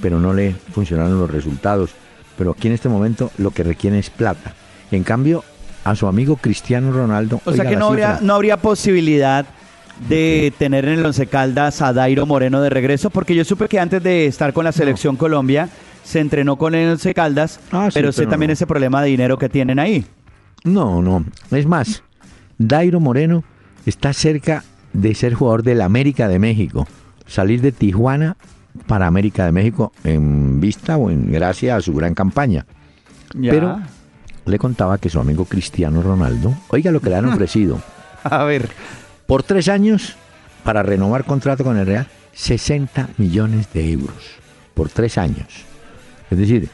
[0.00, 1.90] pero no le funcionaron los resultados.
[2.36, 4.54] Pero aquí en este momento lo que requiere es plata.
[4.90, 5.44] En cambio,
[5.84, 7.40] a su amigo Cristiano Ronaldo.
[7.44, 9.46] O sea que no habría, no habría posibilidad
[10.08, 13.78] de tener en el Once Caldas a Dairo Moreno de regreso, porque yo supe que
[13.78, 15.68] antes de estar con la selección Colombia
[16.04, 19.48] se entrenó con el Once Caldas, ah, pero sé también ese problema de dinero que
[19.48, 20.06] tienen ahí.
[20.64, 22.02] No, no, es más,
[22.58, 23.44] Dairo Moreno
[23.86, 26.86] está cerca de ser jugador del América de México,
[27.26, 28.36] salir de Tijuana
[28.86, 32.66] para América de México en vista o en gracia a su gran campaña.
[33.40, 33.80] Pero
[34.46, 37.80] le contaba que su amigo Cristiano Ronaldo, oiga lo que le han ofrecido.
[38.24, 38.68] A ver.
[39.26, 40.16] Por tres años,
[40.64, 44.34] para renovar contrato con el Real, 60 millones de euros.
[44.74, 45.46] Por tres años.
[46.30, 46.68] Es decir,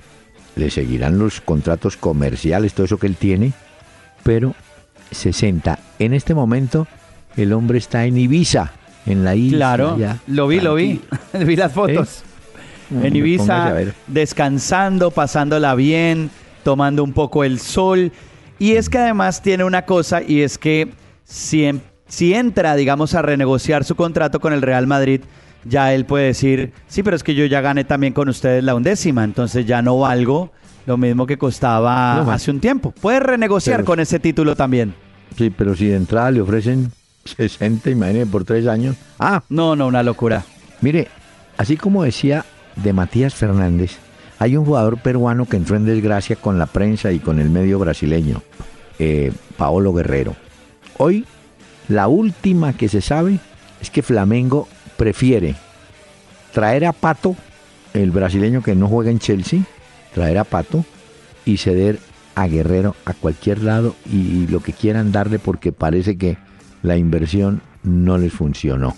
[0.54, 3.52] le seguirán los contratos comerciales, todo eso que él tiene,
[4.22, 4.54] pero
[5.10, 5.78] 60.
[5.98, 6.86] En este momento,
[7.37, 8.72] el hombre está en Ibiza,
[9.05, 9.77] en la isla.
[9.77, 11.01] Claro, lo vi, lo vi.
[11.46, 12.22] vi las fotos.
[12.90, 13.07] ¿Eh?
[13.07, 13.75] En Ibiza,
[14.07, 16.31] descansando, pasándola bien,
[16.62, 18.12] tomando un poco el sol.
[18.59, 20.88] Y es que además tiene una cosa, y es que
[21.25, 25.20] si entra, digamos, a renegociar su contrato con el Real Madrid,
[25.64, 28.75] ya él puede decir, sí, pero es que yo ya gané también con ustedes la
[28.75, 30.53] undécima, entonces ya no valgo
[30.87, 32.92] lo mismo que costaba hace un tiempo.
[32.92, 34.94] Puede renegociar con ese título también.
[35.37, 36.92] Sí, pero si de entrada le ofrecen
[37.26, 38.96] 60, imagínese, por tres años.
[39.18, 40.44] Ah, no, no, una locura.
[40.80, 41.08] Mire,
[41.56, 42.44] así como decía
[42.76, 43.98] de Matías Fernández,
[44.38, 47.78] hay un jugador peruano que entró en desgracia con la prensa y con el medio
[47.78, 48.42] brasileño,
[48.98, 50.36] eh, Paolo Guerrero.
[50.98, 51.24] Hoy
[51.88, 53.38] la última que se sabe
[53.80, 55.54] es que Flamengo prefiere
[56.52, 57.36] traer a Pato,
[57.94, 59.60] el brasileño que no juega en Chelsea,
[60.14, 60.84] traer a Pato
[61.44, 61.98] y ceder
[62.34, 66.36] a Guerrero a cualquier lado y lo que quieran darle porque parece que
[66.87, 68.96] la inversión no les funcionó.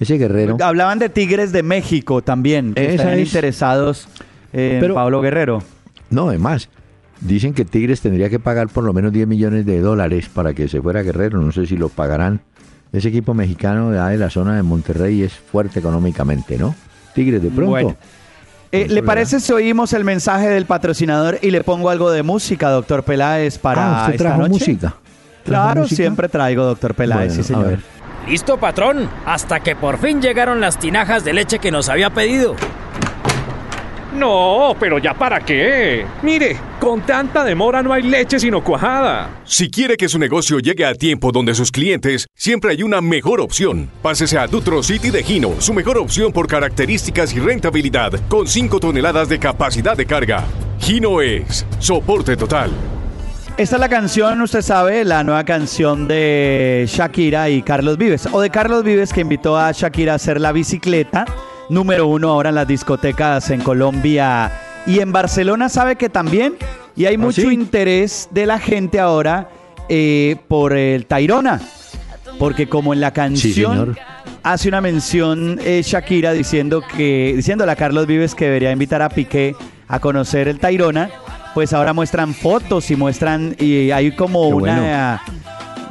[0.00, 0.56] Ese Guerrero.
[0.60, 4.08] Hablaban de Tigres de México también, que están interesados
[4.52, 5.62] en Pablo Guerrero.
[6.10, 6.68] No, además,
[7.20, 10.68] Dicen que Tigres tendría que pagar por lo menos 10 millones de dólares para que
[10.68, 11.40] se fuera Guerrero.
[11.40, 12.40] No sé si lo pagarán.
[12.92, 16.74] Ese equipo mexicano de la zona de Monterrey es fuerte económicamente, ¿no?
[17.14, 17.70] Tigres de pronto.
[17.70, 17.96] Bueno.
[18.72, 22.70] Eh, ¿Le parece si oímos el mensaje del patrocinador y le pongo algo de música,
[22.70, 24.96] doctor Peláez, para ah, ¿usted esta música?
[25.44, 27.78] Claro, siempre traigo, doctor Peláez, sí, señor.
[28.28, 29.08] Listo, patrón.
[29.26, 32.56] Hasta que por fin llegaron las tinajas de leche que nos había pedido.
[34.14, 36.06] No, pero ya para qué.
[36.22, 39.28] Mire, con tanta demora no hay leche sino cuajada.
[39.44, 43.40] Si quiere que su negocio llegue a tiempo donde sus clientes, siempre hay una mejor
[43.40, 43.90] opción.
[44.02, 48.78] Pásese a Dutro City de Gino, su mejor opción por características y rentabilidad, con 5
[48.78, 50.44] toneladas de capacidad de carga.
[50.78, 52.70] Gino es soporte total.
[53.56, 58.28] Esta es la canción, usted sabe, la nueva canción de Shakira y Carlos Vives.
[58.32, 61.24] O de Carlos Vives que invitó a Shakira a hacer la bicicleta
[61.68, 64.50] número uno ahora en las discotecas en Colombia
[64.86, 66.56] y en Barcelona sabe que también,
[66.96, 69.48] y hay ¿Ah, mucho interés de la gente ahora
[69.88, 71.60] eh, por el Tairona,
[72.40, 73.96] porque como en la canción
[74.42, 79.08] hace una mención eh, Shakira diciendo que diciéndole a Carlos Vives que debería invitar a
[79.08, 79.54] Piqué
[79.86, 81.08] a conocer el Tairona,
[81.54, 85.22] pues ahora muestran fotos y muestran y hay como una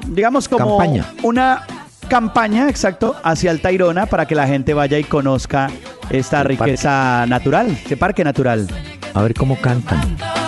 [0.08, 0.78] digamos como
[1.24, 1.66] una
[2.08, 5.70] campaña, exacto, hacia el Tairona para que la gente vaya y conozca
[6.10, 8.68] esta riqueza natural, este parque natural.
[9.14, 10.43] A ver cómo cantan.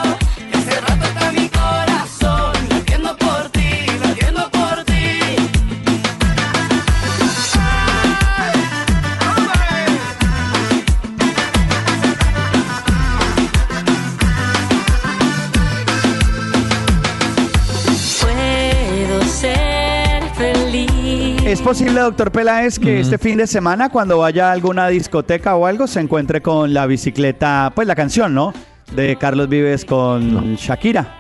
[21.66, 25.88] Posible, doctor Peláez, que este fin de semana, cuando vaya a alguna discoteca o algo,
[25.88, 28.54] se encuentre con la bicicleta, pues la canción, ¿no?
[28.96, 31.18] De Carlos Vives con Shakira.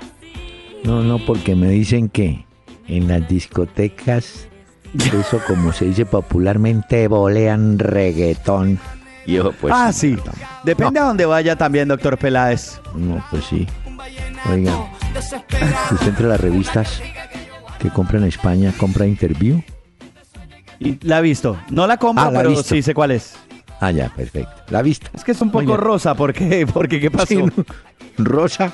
[0.84, 2.46] No, no, porque me dicen que
[2.88, 4.48] en las discotecas,
[4.94, 8.78] eso como se dice popularmente, bolean reggaetón.
[9.26, 10.16] yo, pues, ah, sí.
[10.64, 12.80] Depende a dónde vaya también, doctor Peláez.
[12.94, 13.66] No, pues sí.
[14.52, 14.92] Oiga,
[15.92, 17.02] usted entre las revistas
[17.80, 19.64] que compra en España, compra Interview
[20.80, 21.58] la he visto.
[21.70, 23.36] No la compro, ah, pero sí sé cuál es.
[23.80, 24.52] Ah, ya, perfecto.
[24.70, 25.10] La vista.
[25.14, 26.66] Es que es un poco rosa, ¿por qué?
[26.72, 27.36] Porque, ¿qué pasó?
[28.18, 28.74] rosa.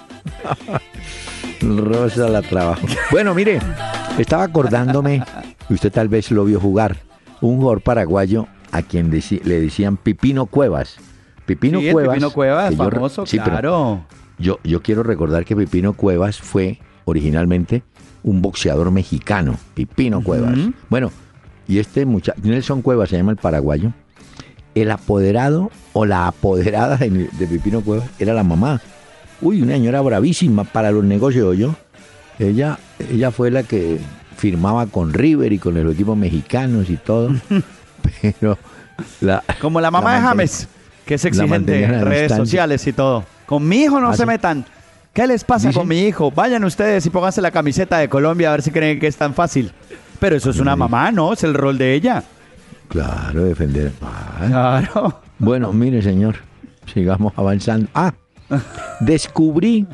[1.62, 2.86] rosa la trabajo.
[3.12, 3.60] Bueno, mire,
[4.18, 5.24] estaba acordándome,
[5.70, 6.98] usted tal vez lo vio jugar,
[7.42, 10.98] un jugador paraguayo a quien le decían Pipino Cuevas.
[11.46, 12.16] Pipino Cuevas.
[12.16, 14.06] Pipino Cuevas, famoso, claro.
[14.38, 17.84] yo, yo quiero recordar que Pipino Cuevas fue originalmente
[18.24, 20.58] un boxeador mexicano, Pipino Cuevas.
[20.90, 21.12] Bueno,
[21.72, 23.94] y este muchacho, Nelson Cuevas se llama el paraguayo,
[24.76, 28.82] el apoderado o la apoderada de, Pipino Cuevas era la mamá.
[29.40, 31.74] Uy, una señora bravísima para los negocios, yo.
[32.40, 32.78] Ella,
[33.10, 34.00] ella fue la que
[34.36, 37.34] firmaba con River y con los equipos mexicanos y todo.
[38.22, 38.58] pero
[39.22, 40.68] la, Como la mamá de James,
[41.06, 43.24] que es exigente en redes sociales y todo.
[43.46, 44.66] Con mi hijo no ah, se metan.
[45.14, 46.32] ¿Qué les pasa con mi hijo?
[46.32, 49.34] Vayan ustedes y pónganse la camiseta de Colombia a ver si creen que es tan
[49.34, 49.72] fácil.
[50.22, 51.34] Pero eso es una mamá, ¿no?
[51.34, 52.24] Es el rol de ella.
[52.90, 53.92] Claro, defender.
[54.38, 55.20] claro.
[55.40, 56.36] Bueno, mire, señor,
[56.94, 57.90] sigamos avanzando.
[57.96, 58.14] Ah,
[59.00, 59.88] descubrí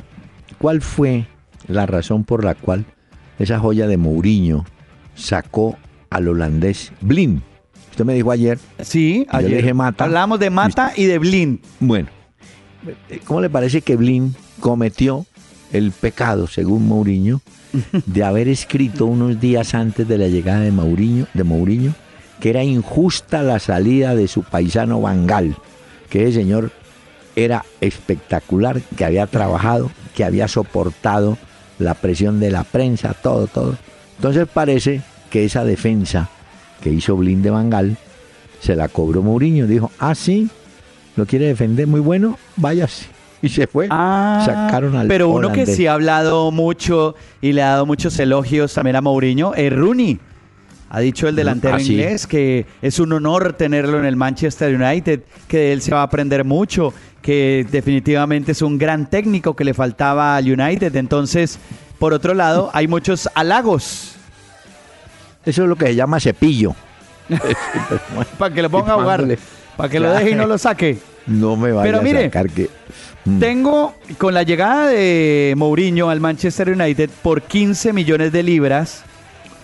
[0.57, 1.25] cuál fue
[1.69, 2.83] la razón por la cual
[3.39, 4.65] esa joya de Mourinho
[5.15, 5.77] sacó
[6.09, 7.41] al holandés Blin.
[7.91, 8.59] Usted me dijo ayer.
[8.81, 9.61] Sí, ayer.
[9.61, 10.03] dije Mata.
[10.03, 11.61] Hablamos de Mata y de Blin.
[11.79, 12.09] Bueno,
[13.23, 15.25] ¿cómo le parece que Blin cometió
[15.71, 17.41] el pecado, según Mourinho,
[18.05, 21.93] de haber escrito unos días antes de la llegada de Mourinho, de Mourinho
[22.39, 25.55] que era injusta la salida de su paisano Bangal,
[26.09, 26.71] que ese señor
[27.35, 31.37] era espectacular, que había trabajado, que había soportado
[31.79, 33.77] la presión de la prensa, todo, todo.
[34.17, 36.29] Entonces parece que esa defensa
[36.81, 37.97] que hizo Blind de Bangal
[38.59, 39.67] se la cobró Mourinho.
[39.67, 40.49] Dijo, ah, sí,
[41.15, 43.87] lo quiere defender, muy bueno, váyase y se fue.
[43.89, 48.17] Ah, Sacaron al Pero uno que sí ha hablado mucho y le ha dado muchos
[48.19, 50.19] elogios también a Mourinho es Rooney.
[50.89, 55.21] Ha dicho el delantero ah, inglés que es un honor tenerlo en el Manchester United,
[55.47, 59.65] que de él se va a aprender mucho, que definitivamente es un gran técnico que
[59.65, 60.95] le faltaba al United.
[60.95, 61.59] Entonces,
[61.99, 64.15] por otro lado, hay muchos halagos.
[65.45, 66.73] Eso es lo que se llama cepillo.
[68.37, 69.37] para que lo ponga a jugar,
[69.75, 70.99] para que lo deje y no lo saque.
[71.27, 72.69] No me vaya a sacar que
[73.27, 73.39] Mm.
[73.39, 79.03] Tengo, con la llegada de Mourinho al Manchester United por 15 millones de libras,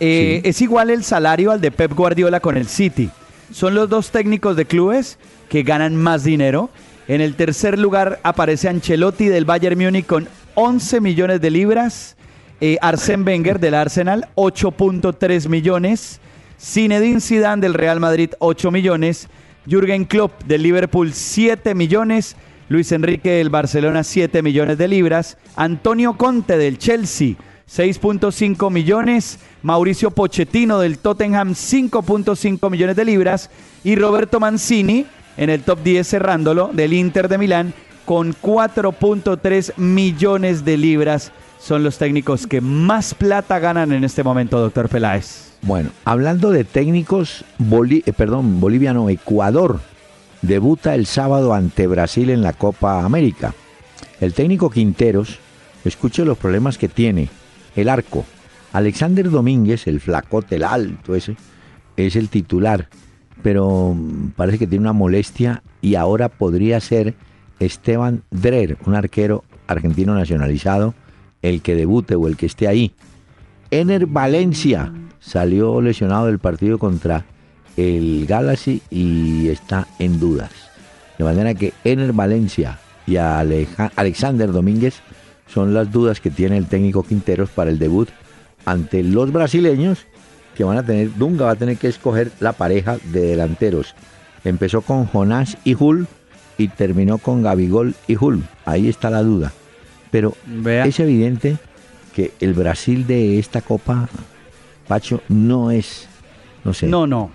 [0.02, 3.10] eh, es igual el salario al de Pep Guardiola con el City.
[3.54, 6.72] Son los dos técnicos de clubes que ganan más dinero.
[7.08, 12.18] En el tercer lugar aparece Ancelotti del Bayern Múnich con 11 millones de libras.
[12.60, 16.20] Eh, Arsène Wenger del Arsenal, 8.3 millones.
[16.60, 19.30] Zinedine Zidane del Real Madrid, 8 millones.
[19.66, 22.36] Jürgen Klopp del Liverpool, 7 millones.
[22.70, 27.36] Luis Enrique del Barcelona 7 millones de libras, Antonio Conte del Chelsea
[27.70, 33.50] 6.5 millones, Mauricio Pochettino del Tottenham 5.5 millones de libras
[33.84, 35.06] y Roberto Mancini
[35.38, 37.74] en el top 10 cerrándolo del Inter de Milán
[38.06, 41.32] con 4.3 millones de libras.
[41.60, 45.53] Son los técnicos que más plata ganan en este momento, doctor Peláez.
[45.64, 49.80] Bueno, hablando de técnicos, eh, perdón, boliviano, Ecuador
[50.42, 53.54] debuta el sábado ante Brasil en la Copa América.
[54.20, 55.40] El técnico Quinteros,
[55.86, 57.30] escuche los problemas que tiene.
[57.78, 58.26] El arco.
[58.74, 61.38] Alexander Domínguez, el flacote, el alto ese,
[61.96, 62.90] es el titular,
[63.42, 67.14] pero mm, parece que tiene una molestia y ahora podría ser
[67.62, 70.94] Esteban Drer, un arquero argentino nacionalizado,
[71.42, 72.92] el que debute o el que esté ahí.
[73.72, 74.92] Ener Valencia
[75.24, 77.26] salió lesionado del partido contra
[77.78, 80.52] el Galaxy y está en dudas.
[81.18, 85.02] De manera que Ener Valencia y Alexander Domínguez
[85.48, 88.10] son las dudas que tiene el técnico Quinteros para el debut
[88.66, 90.06] ante los brasileños
[90.56, 93.96] que van a tener, Dunga va a tener que escoger la pareja de delanteros.
[94.44, 96.08] Empezó con Jonás y Hull
[96.58, 98.44] y terminó con Gabigol y Hull.
[98.66, 99.52] Ahí está la duda.
[100.12, 101.58] Pero es evidente
[102.16, 104.10] que el Brasil de esta Copa,
[104.88, 106.08] Pacho, no es,
[106.64, 106.88] no sé.
[106.88, 107.32] No, no.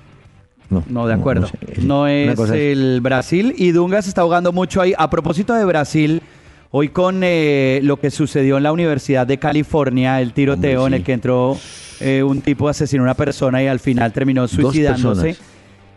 [0.71, 1.49] No, de acuerdo.
[1.79, 4.93] No, es el Brasil y Dunga se está jugando mucho ahí.
[4.99, 6.23] A propósito de Brasil,
[6.71, 11.05] hoy con eh, lo que sucedió en la Universidad de California, el tiroteo en el
[11.05, 11.57] que entró
[12.01, 15.37] eh, un tipo asesinó a una persona y al final terminó suicidándose.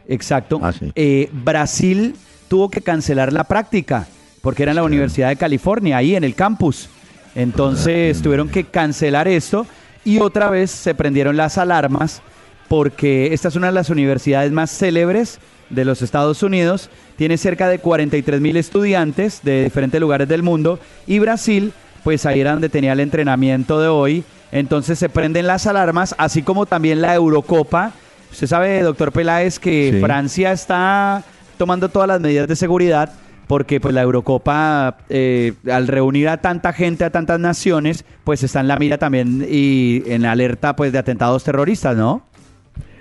[0.08, 0.60] Exacto.
[0.64, 2.16] Ah, eh, Brasil
[2.47, 4.08] tuvo que cancelar la práctica
[4.41, 6.89] porque era en la Universidad de California, ahí en el campus.
[7.36, 9.68] Entonces ah, tuvieron que cancelar esto
[10.04, 12.22] y otra vez se prendieron las alarmas
[12.68, 15.39] porque esta es una de las universidades más célebres
[15.70, 16.89] de los Estados Unidos.
[17.18, 21.74] Tiene cerca de 43 mil estudiantes de diferentes lugares del mundo y Brasil,
[22.04, 26.43] pues ahí era donde tenía el entrenamiento de hoy entonces se prenden las alarmas, así
[26.43, 27.93] como también la Eurocopa.
[28.32, 31.24] Usted sabe, doctor Peláez, que Francia está
[31.58, 33.12] tomando todas las medidas de seguridad
[33.52, 38.62] porque pues la Eurocopa eh, al reunir a tanta gente, a tantas naciones, pues está
[38.62, 42.26] en la mira también y en alerta pues de atentados terroristas, ¿no?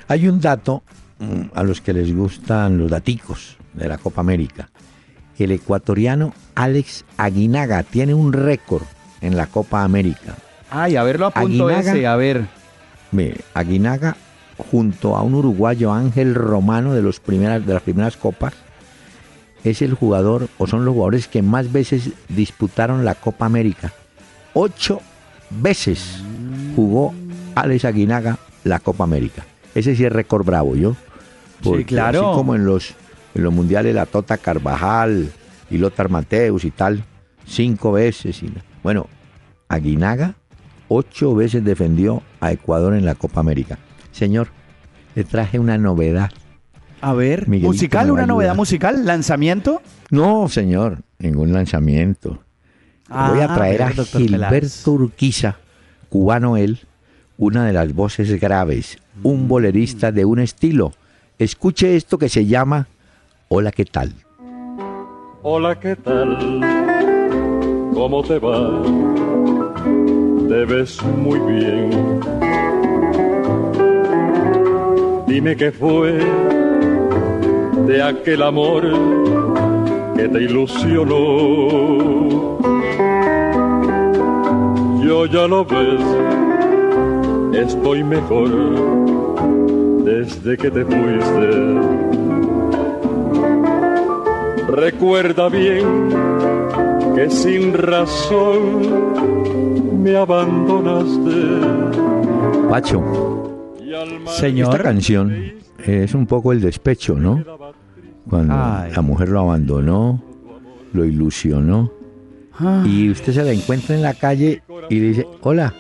[0.09, 0.83] Hay un dato
[1.21, 4.71] mm, a los que les gustan los daticos de la Copa América.
[5.39, 8.83] El ecuatoriano Alex Aguinaga tiene un récord
[9.21, 10.35] en la Copa América.
[10.69, 12.47] Ay, a verlo a punto ese, a ver.
[13.13, 14.17] Mire, Aguinaga
[14.59, 18.55] junto a un uruguayo Ángel Romano de, los primeras, de las primeras copas,
[19.65, 23.93] es el jugador o son los jugadores que más veces disputaron la Copa América.
[24.55, 25.01] Ocho
[25.51, 26.23] veces
[26.75, 27.15] jugó
[27.55, 29.45] Alex Aguinaga la Copa América.
[29.75, 30.97] Ese sí es récord bravo, ¿yo?
[31.63, 32.31] sí, claro.
[32.31, 32.95] Así como en los,
[33.35, 35.31] en los mundiales la Tota Carvajal
[35.71, 37.05] y Lothar Mateus y tal,
[37.47, 38.43] cinco veces.
[38.43, 38.53] Y,
[38.83, 39.07] bueno,
[39.69, 40.35] Aguinaga
[40.89, 43.79] ocho veces defendió a Ecuador en la Copa América.
[44.11, 44.49] Señor,
[45.15, 46.31] le traje una novedad.
[47.01, 49.81] A ver, musical, una novedad musical, lanzamiento.
[50.11, 52.43] No, señor, ningún lanzamiento.
[53.09, 55.57] Voy a ah, traer a Gilberto Urquiza,
[56.09, 56.81] cubano él,
[57.39, 60.93] una de las voces graves, un bolerista de un estilo.
[61.39, 62.87] Escuche esto que se llama
[63.49, 64.13] Hola, ¿qué tal?
[65.43, 66.61] Hola, ¿qué tal?
[67.95, 68.83] ¿Cómo te va?
[70.51, 72.21] te ves muy bien.
[75.29, 76.19] Dime qué fue
[77.91, 78.83] de aquel amor
[80.17, 81.17] que te ilusionó.
[85.03, 86.01] Yo ya lo ves,
[87.67, 88.49] estoy mejor
[90.05, 91.51] desde que te fuiste.
[94.69, 96.11] Recuerda bien
[97.17, 98.83] que sin razón
[100.01, 101.39] me abandonaste.
[102.69, 103.03] Pacho,
[104.27, 104.75] Señor.
[104.75, 107.43] Esta canción es un poco el despecho, ¿no?
[108.29, 110.23] Cuando la mujer lo abandonó,
[110.93, 111.93] lo ilusionó.
[112.85, 115.73] Y usted se la encuentra en la calle y dice, hola,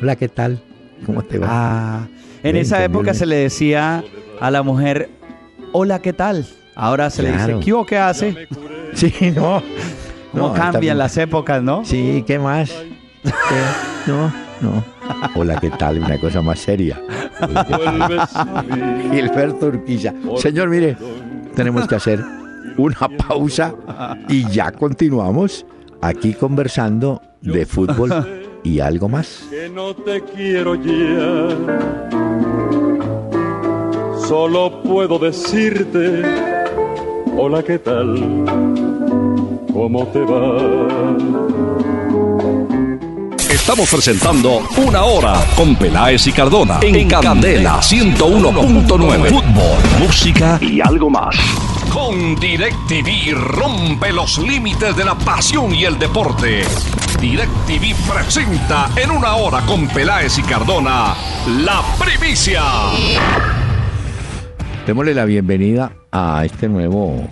[0.00, 0.62] hola, ¿qué tal?
[1.04, 1.46] ¿Cómo te va?
[1.50, 2.08] Ah,
[2.42, 4.04] en esa época se le decía
[4.40, 5.10] a la mujer,
[5.72, 6.46] hola, ¿qué tal?
[6.76, 8.48] Ahora se le dice, ¿qué, ¿qué hace?
[8.94, 9.62] Sí, no.
[10.32, 11.84] ¿Cómo cambian las épocas, no?
[11.84, 12.72] Sí, ¿qué más?
[14.06, 14.84] No, no.
[15.34, 15.98] Hola, ¿qué tal?
[15.98, 17.00] Una cosa más seria.
[19.12, 20.14] Gilberto Urquiza.
[20.38, 20.96] Señor, mire,
[21.58, 22.24] tenemos que hacer
[22.76, 23.74] una pausa
[24.28, 25.66] y ya continuamos
[26.00, 28.12] aquí conversando de fútbol
[28.62, 29.44] y algo más.
[29.50, 31.48] Que no te quiero ya.
[34.28, 36.22] Solo puedo decirte,
[37.36, 38.44] hola, ¿qué tal?
[39.72, 41.57] ¿Cómo te va?
[43.48, 49.28] Estamos presentando Una Hora con Peláez y Cardona en, Candela 101.9.
[49.30, 51.34] Fútbol, música y algo más.
[51.90, 56.62] Con DirecTV rompe los límites de la pasión y el deporte.
[57.22, 61.14] DirecTV presenta en Una Hora con Peláez y Cardona
[61.46, 62.62] la primicia.
[64.86, 67.26] Démosle la bienvenida a este nuevo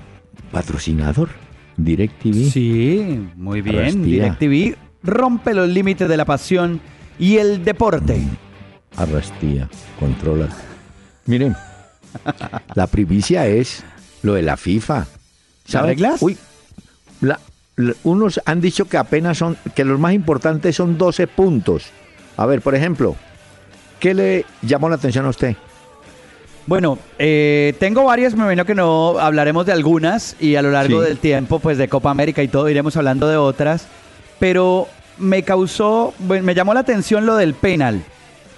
[0.51, 1.29] patrocinador,
[1.77, 2.51] DirecTV.
[2.51, 4.03] Sí, muy bien.
[4.03, 6.81] DirecTV rompe los límites de la pasión
[7.19, 8.21] y el deporte.
[8.97, 10.49] Arrastía, controla.
[11.27, 11.57] Miren,
[12.75, 13.85] la primicia es
[14.23, 15.07] lo de la FIFA.
[15.65, 15.99] ¿Sabes?
[16.21, 16.37] Uy,
[18.05, 21.87] unos han dicho que apenas son, que los más importantes son 12 puntos.
[22.37, 23.17] A ver, por ejemplo,
[24.01, 25.57] ¿Qué le llamó la atención a usted?
[26.67, 31.01] Bueno, eh, tengo varias, me imagino que no hablaremos de algunas y a lo largo
[31.03, 31.09] Sí.
[31.09, 33.87] del tiempo, pues de Copa América y todo, iremos hablando de otras,
[34.39, 34.89] pero
[35.19, 38.03] me causó, me llamó la atención lo del penal,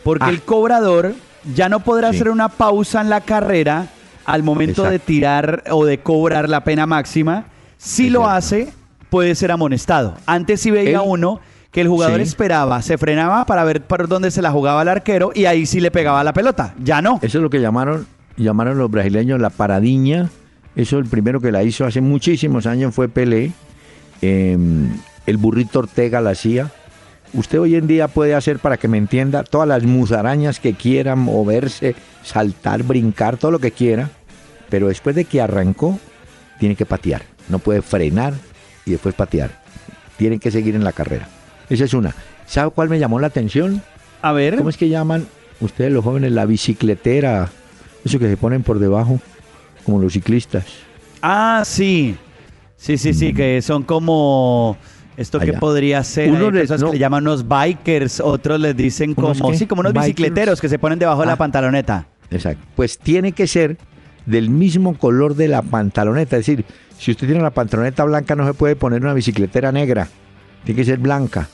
[0.04, 0.30] porque Ah.
[0.30, 1.14] el cobrador
[1.54, 2.16] ya no podrá Sí.
[2.16, 3.86] hacer una pausa en la carrera
[4.24, 7.46] al momento de tirar o de cobrar la pena máxima.
[7.78, 8.68] Si lo hace,
[9.08, 10.16] puede ser amonestado.
[10.26, 11.40] Antes sí veía Él- uno
[11.70, 12.22] que el jugador Sí.
[12.22, 15.80] esperaba, se frenaba para ver por dónde se la jugaba el arquero y ahí sí
[15.80, 16.74] le pegaba la pelota.
[16.82, 17.18] Ya no.
[17.22, 18.06] Eso es lo que llamaron,
[18.36, 20.28] llamaron los brasileños la paradiña.
[20.76, 23.52] Eso el primero que la hizo hace muchísimos años fue Pelé.
[24.22, 24.58] Eh,
[25.28, 26.70] el burrito Ortega la hacía.
[27.34, 31.16] Usted hoy en día puede hacer, para que me entienda, todas las musarañas que quiera,
[31.16, 34.08] moverse, saltar, brincar, todo lo que quiera.
[34.70, 36.00] Pero después de que arrancó,
[36.58, 37.24] tiene que patear.
[37.50, 38.32] No puede frenar
[38.86, 39.50] y después patear.
[40.16, 41.28] Tiene que seguir en la carrera.
[41.68, 42.14] Esa es una.
[42.46, 43.82] ¿Sabe cuál me llamó la atención?
[44.22, 44.56] A ver.
[44.56, 45.26] ¿Cómo es que llaman
[45.60, 47.50] ustedes los jóvenes la bicicletera?
[48.02, 49.20] Eso que se ponen por debajo,
[49.84, 50.64] como los ciclistas.
[51.20, 52.16] Ah, sí.
[52.78, 54.78] Sí, sí, sí, que son como
[55.18, 55.50] esto que.
[55.50, 55.60] Allá.
[55.60, 56.30] podría ser.
[56.30, 56.86] Uno hay le- personas no.
[56.88, 59.58] que le llaman unos bikers, otros les dicen ¿Unos como qué?
[59.58, 60.06] sí, como unos Bikers.
[60.16, 61.36] bicicleteros que se ponen debajo de la Ah.
[61.36, 62.06] pantaloneta.
[62.30, 62.64] Exacto.
[62.76, 63.76] Pues tiene que ser
[64.26, 66.36] del mismo color de la pantaloneta.
[66.36, 66.64] Es decir,
[66.98, 70.08] si usted tiene la pantaloneta blanca, no se puede poner una bicicletera negra.
[70.64, 71.48] Tiene que ser blanca.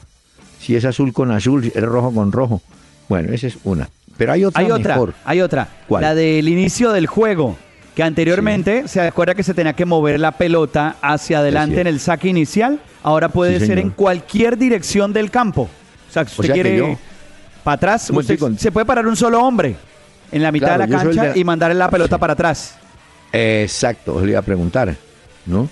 [0.58, 2.62] Si es azul con azul, si es rojo con rojo.
[3.08, 3.88] Bueno, esa es una.
[4.16, 5.14] Pero hay otra Hay otra, mejor.
[5.24, 5.68] hay otra.
[5.88, 6.02] ¿Cuál?
[6.02, 7.56] La del inicio del juego,
[7.94, 12.00] que anteriormente se acuerda que se tenía que mover la pelota hacia adelante en el
[12.00, 15.62] saque inicial, ahora puede Sí, ser en cualquier dirección del campo.
[16.08, 16.98] O sea, si O usted sea quiere yo-
[17.62, 19.76] para atrás, usted- con- se puede parar un solo hombre
[20.32, 22.20] en la mitad Claro, de la cancha de- y mandar la pelota Sí.
[22.20, 22.76] para atrás.
[23.32, 24.94] Exacto, le iba a preguntar,
[25.46, 25.68] ¿no?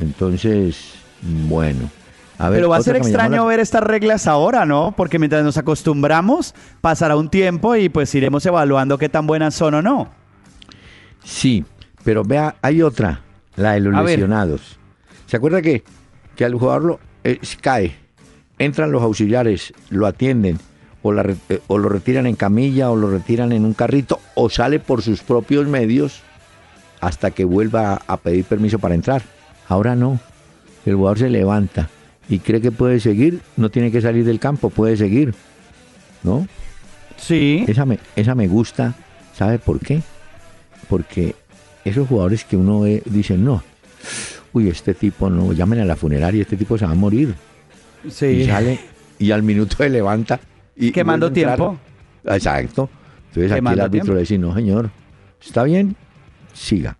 [0.00, 1.90] Entonces, bueno.
[2.38, 4.92] A ver, Pero va a ser extraño la- ver estas reglas ahora, ¿no?
[4.96, 9.74] Porque mientras nos acostumbramos, pasará un tiempo y pues iremos evaluando qué tan buenas son
[9.74, 10.08] o no.
[11.26, 11.64] Sí,
[12.04, 13.20] pero vea, hay otra,
[13.56, 14.12] la de los A ver.
[14.12, 14.78] lesionados.
[15.26, 15.82] ¿Se acuerda que,
[16.36, 17.96] que al jugador lo, eh, cae,
[18.58, 20.58] entran los auxiliares, lo atienden,
[21.02, 24.48] o, la eh, o lo retiran en camilla, o lo retiran en un carrito, o
[24.48, 26.22] sale por sus propios medios
[27.00, 29.22] hasta que vuelva a, a pedir permiso para entrar?
[29.68, 30.20] Ahora no.
[30.84, 31.90] El jugador se levanta
[32.28, 35.34] y cree que puede seguir, no tiene que salir del campo, puede seguir.
[36.22, 36.46] ¿No?
[37.16, 37.64] Sí.
[37.66, 38.94] Esa me, esa me gusta,
[39.34, 40.02] ¿sabe por qué?
[40.88, 41.34] Porque
[41.84, 43.62] esos jugadores que uno ve, dice, no,
[44.52, 47.34] uy, este tipo no, llamen a la funeraria, este tipo se va a morir.
[48.08, 48.26] Sí.
[48.26, 48.78] Y sale,
[49.18, 50.38] y al minuto se levanta.
[50.76, 51.78] Y, Quemando tiempo.
[52.24, 52.88] Exacto.
[53.28, 54.12] Entonces aquí el árbitro tiempo.
[54.14, 54.90] le dice, no, señor,
[55.44, 55.96] está bien,
[56.52, 56.96] siga,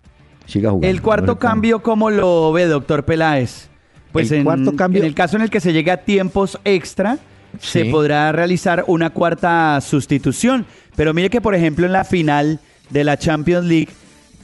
[0.47, 0.89] siga jugando.
[0.89, 3.69] El cuarto No cambio, ¿cómo lo ve, doctor Peláez?
[4.13, 6.59] Pues El en, cuarto cambio- en el caso en el que se llegue a tiempos
[6.65, 7.19] extra,
[7.61, 10.67] se podrá realizar una cuarta sustitución.
[10.95, 12.61] Pero mire que, por ejemplo, en la final
[12.91, 13.89] de la Champions League,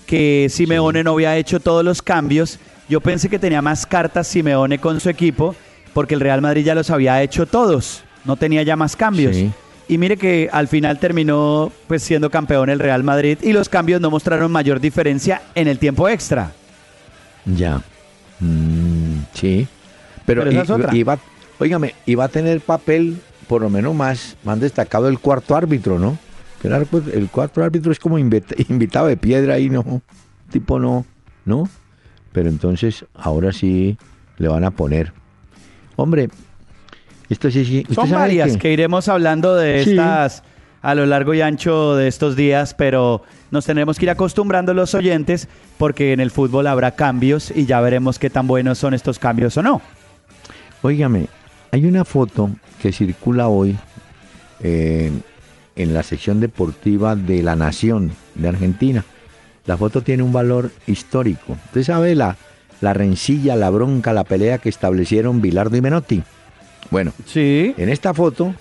[0.06, 4.78] que Simeone no había hecho todos los cambios, yo pensé que tenía más cartas Simeone
[4.78, 5.54] con su equipo,
[5.94, 9.36] porque el Real Madrid ya los había hecho todos, no tenía ya más cambios.
[9.36, 9.50] Sí.
[9.88, 14.00] Y mire que al final terminó pues siendo campeón el Real Madrid y los cambios
[14.00, 16.52] no mostraron mayor diferencia en el tiempo extra.
[17.44, 17.82] Ya.
[18.40, 19.66] Mm, sí.
[20.24, 21.18] Pero, Pero esa es y- otra.
[21.58, 23.18] óigame, y va a tener papel
[23.48, 26.16] por lo menos más, más destacado el cuarto árbitro, ¿no?
[26.62, 30.02] El, árbitro- el cuarto árbitro es como invita- invitado de piedra ahí, ¿no?
[30.50, 31.04] Tipo no,
[31.44, 31.68] ¿no?
[32.32, 33.96] Pero entonces ahora sí
[34.38, 35.12] le van a poner.
[35.96, 36.28] Hombre,
[37.28, 37.80] esto sí, sí.
[37.88, 39.90] ¿usted Son varias que- que iremos hablando de Sí.
[39.90, 40.42] estas
[40.82, 44.94] a lo largo y ancho de estos días, pero nos tenemos que ir acostumbrando los
[44.96, 45.46] oyentes
[45.78, 49.56] porque en el fútbol habrá cambios y ya veremos qué tan buenos son estos cambios
[49.56, 49.80] o no.
[50.82, 51.28] Óigame,
[51.70, 52.50] hay una foto
[52.80, 53.76] que circula hoy
[54.60, 55.12] eh,
[55.76, 59.04] en la sección deportiva de La Nación de Argentina.
[59.66, 61.56] La foto tiene un valor histórico.
[61.66, 62.36] Usted sabe la,
[62.80, 66.22] la rencilla, la bronca, la pelea que establecieron Bilardo y Menotti.
[66.90, 67.74] Bueno, Sí.
[67.78, 68.54] en esta foto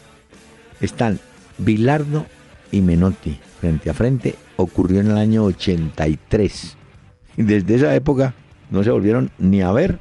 [0.80, 1.20] están
[1.58, 2.26] Bilardo
[2.72, 4.36] y Menotti frente a frente.
[4.58, 6.78] Ocurrió en el año 83.
[7.38, 8.34] Y desde esa época
[8.70, 10.00] no se volvieron ni a ver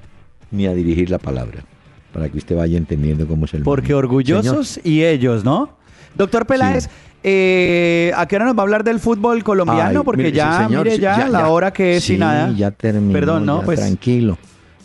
[0.51, 1.65] ni a dirigir la palabra.
[2.13, 3.99] Para que usted vaya entendiendo cómo es el Porque mundo.
[3.99, 5.79] orgullosos y ellos, ¿no?
[6.15, 6.91] Doctor Peláez, Sí.
[7.25, 10.01] eh, ¿a qué hora nos va a hablar del fútbol colombiano?
[10.01, 12.53] Ay, Porque mire, ya, señor, mire ya, la hora que es sí, y nada.
[12.57, 13.13] ya terminó.
[13.13, 13.61] Perdón, ¿no?
[13.61, 14.39] ya, Pues- Tranquilo.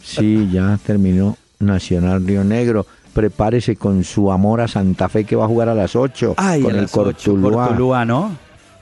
[0.03, 2.85] Sí, ya terminó Nacional Río Negro.
[3.13, 6.61] Prepárese con su amor a Santa Fe que va a jugar a las 8 Ay,
[6.61, 7.67] con a el las ocho, Cortuluá.
[7.67, 8.31] Cortuluá, ¿no?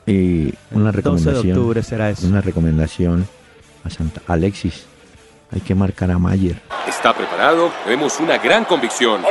[0.08, 1.58] Y una 12 de recomendación.
[1.58, 2.26] octubre será eso.
[2.28, 3.28] Una recomendación
[3.84, 4.86] a Santa Alexis.
[5.54, 6.60] Hay que marcar a Mayer.
[6.88, 9.24] Está preparado, vemos una gran convicción.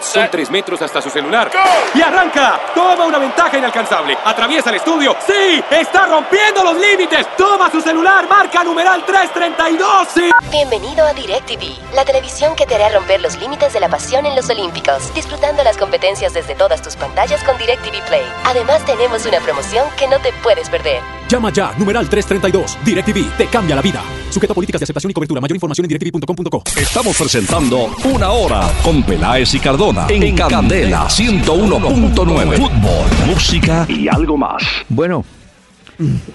[0.00, 1.50] Son tres metros hasta su celular.
[1.94, 2.60] ¡Y arranca!
[2.74, 4.16] Toma una ventaja inalcanzable.
[4.24, 5.16] Atraviesa el estudio.
[5.26, 5.62] ¡Sí!
[5.70, 7.26] ¡Está rompiendo los límites!
[7.36, 10.08] Toma su celular, marca numeral 332.
[10.14, 10.30] ¡Sí!
[10.50, 14.36] Bienvenido a DirecTV, la televisión que te hará romper los límites de la pasión en
[14.36, 18.26] los Olímpicos, disfrutando las competencias desde todas tus pantallas con DirecTV Play.
[18.44, 21.19] Además, tenemos una promoción que no te puedes perder.
[21.30, 22.78] Llama ya, numeral 332.
[22.84, 24.02] DirecTV te cambia la vida.
[24.30, 25.40] Sujeto a políticas de aceptación y cobertura.
[25.40, 26.64] Mayor información en directv.com.co.
[26.76, 32.56] Estamos presentando Una Hora con Peláez y Cardona en, Candela 101.9.
[32.56, 34.60] Fútbol, música y algo más.
[34.88, 35.24] Bueno,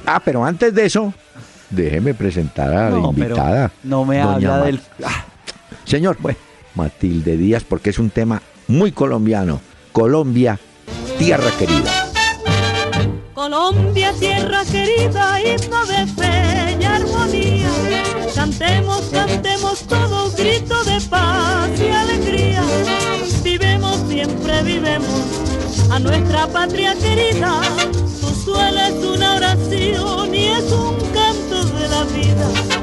[0.05, 1.13] ah, pero antes de eso,
[1.69, 3.71] déjeme presentar a la No, pero invitada.
[3.83, 5.25] no me habla del- Ah,
[5.83, 6.17] señor,
[6.73, 9.59] Matilde Díaz, porque es un tema muy colombiano.
[9.91, 10.57] Colombia,
[11.17, 12.04] tierra querida.
[13.45, 17.69] Colombia, tierra querida, himno de fe y armonía.
[18.33, 22.63] Cantemos, cantemos todos, grito de paz y alegría.
[23.43, 25.21] Vivemos, siempre vivemos
[25.91, 27.61] a nuestra patria querida.
[28.19, 32.74] Su suelo es una oración y es un canto de la vida.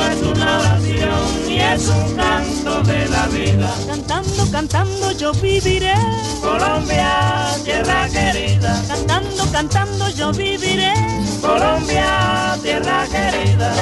[0.00, 3.74] Es una oración y es un canto de la vida.
[3.86, 5.94] Cantando, cantando yo viviré.
[6.40, 8.82] Colombia, tierra querida.
[8.88, 10.94] Cantando, cantando yo viviré.
[11.40, 13.74] Colombia, tierra querida.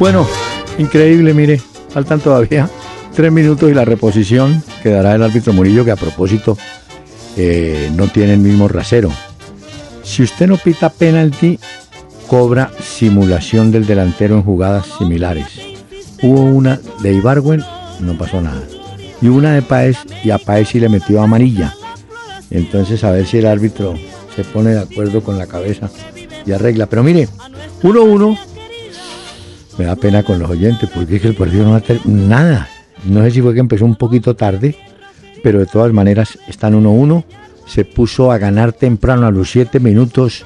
[0.00, 0.26] Bueno,
[0.78, 2.70] increíble, mire, faltan todavía
[3.14, 6.56] tres minutos y la reposición que dará el árbitro Murillo, que a propósito
[7.36, 9.10] eh, no tiene el mismo rasero.
[10.02, 11.60] Si usted no pita penalti,
[12.28, 15.60] cobra simulación del delantero en jugadas similares.
[16.22, 17.62] Hubo una de Ibargüen,
[18.00, 18.62] no pasó nada.
[19.20, 21.74] Y una de Paez, y a Paez sí le metió amarilla.
[22.50, 23.96] Entonces a ver si el árbitro
[24.34, 25.90] se pone de acuerdo con la cabeza
[26.46, 26.86] y arregla.
[26.86, 27.28] Pero mire,
[27.82, 28.49] 1-1
[29.80, 32.06] me da pena con los oyentes porque es que el partido no va a tener
[32.06, 32.68] nada.
[33.06, 34.76] No sé si fue que empezó un poquito tarde,
[35.42, 37.24] pero de todas maneras están 1-1.
[37.66, 40.44] Se puso a ganar temprano a los 7 minutos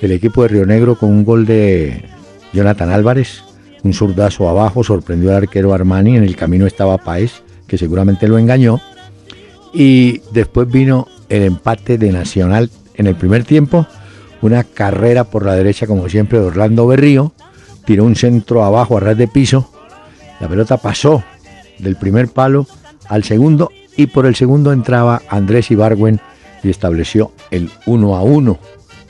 [0.00, 2.04] el equipo de Río Negro con un gol de
[2.52, 3.42] Jonathan Álvarez,
[3.82, 8.38] un zurdazo abajo, sorprendió al arquero Armani, en el camino estaba Paez, que seguramente lo
[8.38, 8.80] engañó.
[9.74, 13.84] Y después vino el empate de Nacional en el primer tiempo,
[14.42, 17.32] una carrera por la derecha como siempre de Orlando Berrío,
[17.86, 19.70] tiró un centro abajo a ras de piso,
[20.40, 21.24] la pelota pasó
[21.78, 22.66] del primer palo
[23.08, 26.20] al segundo y por el segundo entraba Andrés Ibargüen
[26.62, 28.58] y estableció el 1 a 1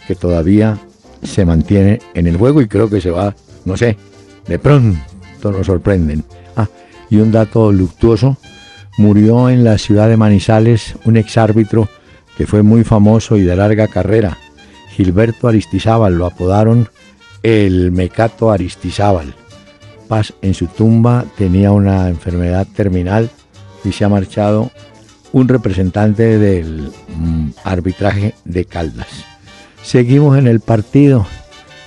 [0.06, 0.78] que todavía
[1.22, 3.96] se mantiene en el juego y creo que se va, no sé,
[4.46, 6.24] de pronto nos sorprenden.
[6.54, 6.68] Ah,
[7.10, 8.36] y un dato luctuoso,
[8.98, 11.88] murió en la ciudad de Manizales un exárbitro
[12.36, 14.38] que fue muy famoso y de larga carrera,
[14.90, 16.88] Gilberto Aristizábal, lo apodaron
[17.46, 19.32] el Mecato Aristizábal.
[20.08, 23.30] Paz en su tumba tenía una enfermedad terminal
[23.84, 24.72] y se ha marchado
[25.30, 29.06] un representante del mm, arbitraje de Caldas.
[29.80, 31.24] Seguimos en el partido.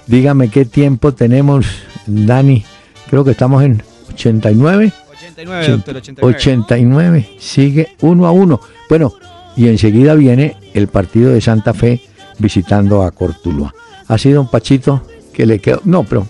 [0.07, 1.65] Dígame qué tiempo tenemos,
[2.05, 2.63] Dani.
[3.09, 3.83] Creo que estamos en
[4.13, 4.93] 89.
[5.11, 6.37] 89, doctor, 89.
[6.37, 7.29] 89.
[7.37, 8.61] Sigue 1 a 1.
[8.87, 9.13] Bueno,
[9.57, 12.01] y enseguida viene el partido de Santa Fe
[12.37, 13.73] visitando a Cortuluá.
[14.07, 15.03] Ha sido un Pachito
[15.39, 15.79] que le quedó.
[15.85, 16.27] No, pero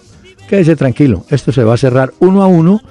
[0.48, 1.26] quédese tranquilo.
[1.32, 2.82] Esto se va a cerrar 1 a 1.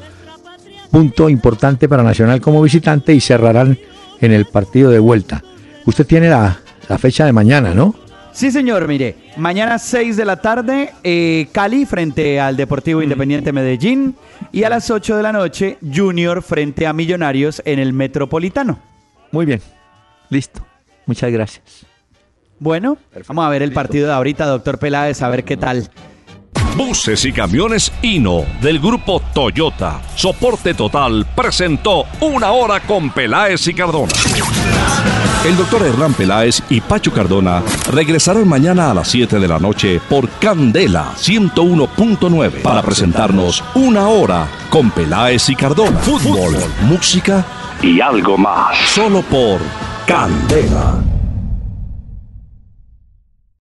[0.90, 3.78] Punto importante para Nacional como visitante y cerrarán
[4.20, 5.44] en el partido de vuelta.
[5.86, 6.58] Usted tiene la,
[6.88, 7.94] la fecha de mañana, ¿no?
[8.32, 14.16] Sí, señor, mire, mañana 6 de la tarde, eh, Cali frente al Deportivo Independiente Medellín
[14.50, 18.80] y a las 8 de la noche, Junior frente a Millonarios en el Metropolitano.
[19.30, 19.60] Muy bien,
[20.30, 20.66] listo.
[21.06, 21.88] Muchas gracias.
[22.61, 22.98] Bueno,
[23.28, 25.88] vamos a ver el partido de ahorita, doctor Peláez, a ver qué tal.
[26.76, 30.00] Buses y camiones Hino del grupo Toyota.
[30.14, 34.12] Soporte total presentó una hora con Peláez y Cardona.
[35.44, 40.00] El doctor Hernán Peláez y Pacho Cardona regresarán mañana a las 7 de la noche
[40.09, 45.98] por Candela 101.9 para presentarnos una hora con Peláez y Cardona.
[45.98, 47.44] Fútbol, música
[47.82, 48.76] y algo más.
[48.88, 49.61] Solo por
[50.06, 51.17] Candela.